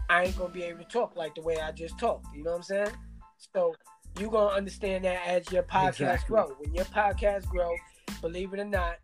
[0.09, 2.27] I ain't gonna be able to talk like the way I just talked.
[2.35, 2.91] You know what I'm saying?
[3.53, 3.73] So
[4.19, 6.33] you gonna understand that as your podcast Exactly.
[6.35, 6.47] grow.
[6.59, 7.75] When your podcast grow,
[8.21, 8.97] believe it or not,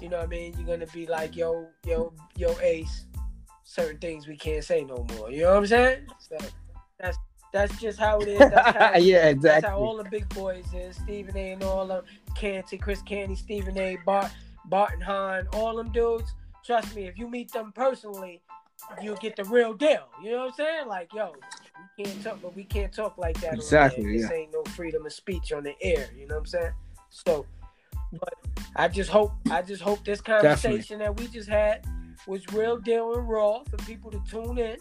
[0.00, 0.54] you know what I mean.
[0.56, 3.06] You're gonna be like, yo, yo, yo, Ace.
[3.66, 5.30] Certain things we can't say no more.
[5.30, 6.06] You know what I'm saying?
[6.18, 6.36] So
[6.98, 7.16] that's
[7.52, 8.38] that's just how it is.
[8.38, 9.70] That's how, yeah, that's exactly.
[9.70, 10.96] how all the big boys is.
[10.96, 11.52] Stephen A.
[11.52, 12.04] and all them.
[12.36, 13.96] Canty, Chris Canty, Stephen A.
[14.04, 14.30] Bart,
[14.66, 16.34] Barton Hahn, all them dudes.
[16.64, 18.42] Trust me, if you meet them personally,
[19.02, 20.08] you'll get the real deal.
[20.22, 20.88] You know what I'm saying?
[20.88, 21.34] Like, yo,
[21.96, 23.54] we can't talk, but we can't talk like that.
[23.54, 24.12] Exactly, air.
[24.22, 26.08] This ain't no freedom of speech on the air.
[26.16, 26.72] You know what I'm saying?
[27.10, 27.46] So,
[28.12, 28.34] but
[28.76, 31.86] I just hope, I just hope this conversation that we just had
[32.26, 34.76] was real deal and raw for people to tune in.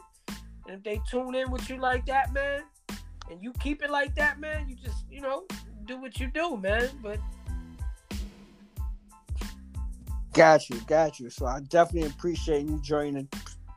[0.68, 2.64] And if they tune in with you like that, man,
[3.30, 5.46] and you keep it like that, man, you just, you know,
[5.86, 6.90] do what you do, man.
[7.02, 7.20] But
[10.34, 11.30] Got you, got you.
[11.30, 13.30] So I definitely appreciate you joining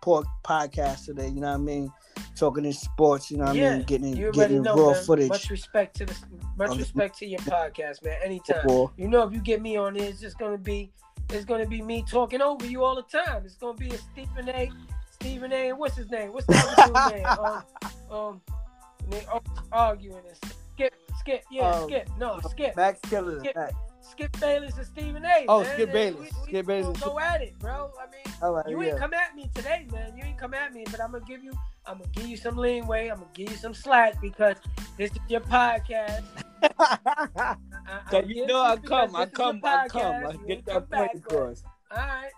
[0.07, 1.27] pork podcast today.
[1.27, 1.93] You know what I mean?
[2.37, 3.29] Talking in sports.
[3.29, 3.83] You know what I mean?
[3.83, 5.03] Getting you already getting know, raw man.
[5.03, 5.29] footage.
[5.29, 6.15] Much respect to the,
[6.57, 8.17] much the- respect to your podcast, man.
[8.25, 8.59] Anytime.
[8.59, 8.93] football.
[8.97, 10.93] You know, if you get me on there, it's just gonna be,
[11.31, 13.43] it's gonna be me talking over you all the time.
[13.45, 14.71] It's gonna be a Stephen A.
[15.11, 15.73] Stephen A.
[15.73, 16.33] What's his name?
[16.33, 17.27] What's the other dude's name?
[18.09, 18.41] Um, um,
[19.11, 19.27] they
[19.73, 20.39] arguing this.
[20.75, 22.09] Skip, Skip, yeah, Um, Skip.
[22.17, 22.77] No, Skip.
[22.77, 23.41] Max Killer.
[23.41, 23.57] Skip.
[23.57, 23.75] Max.
[24.11, 25.45] Skip Bayless and Stephen A.
[25.49, 25.75] Oh, man.
[25.75, 26.21] Skip Bayless.
[26.21, 27.91] We, we, Skip Bayless go at it, bro.
[28.01, 28.53] I mean.
[28.55, 28.91] Right, You yeah.
[28.91, 30.17] ain't come at me today, man.
[30.17, 31.53] You ain't come at me, but I'm gonna give you,
[31.87, 33.09] I'm gonna give you some leeway.
[33.09, 34.57] I'm gonna give you some slack because
[34.99, 36.23] this is your podcast.
[36.79, 37.57] I,
[38.11, 40.27] so I'll you know I come, I come, I come.
[40.27, 41.63] I get that point across.
[41.91, 42.31] All right,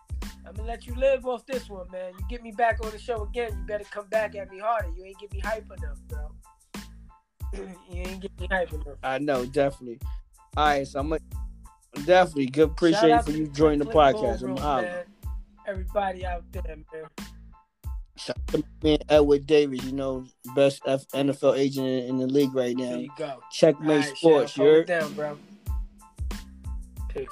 [0.46, 2.12] I'm gonna let you live off this one, man.
[2.18, 4.88] You get me back on the show again, you better come back at me harder.
[4.96, 6.30] You ain't get me hype enough, bro.
[7.90, 8.98] you ain't get me hype enough.
[9.02, 10.00] I know, definitely.
[10.56, 11.20] All right, so I'm gonna
[12.05, 12.70] definitely good.
[12.70, 14.42] Appreciate for you joining the podcast.
[14.42, 15.05] I'm man.
[15.66, 17.05] Everybody out there, man.
[18.16, 20.24] Shout out man Edward Davis, you know,
[20.57, 22.96] best F- NFL agent in, in the league right There now.
[22.96, 23.40] you go.
[23.53, 24.82] Checkmate right, Sports, you hold heard?
[24.82, 25.38] it down, bro.
[27.11, 27.28] Peace.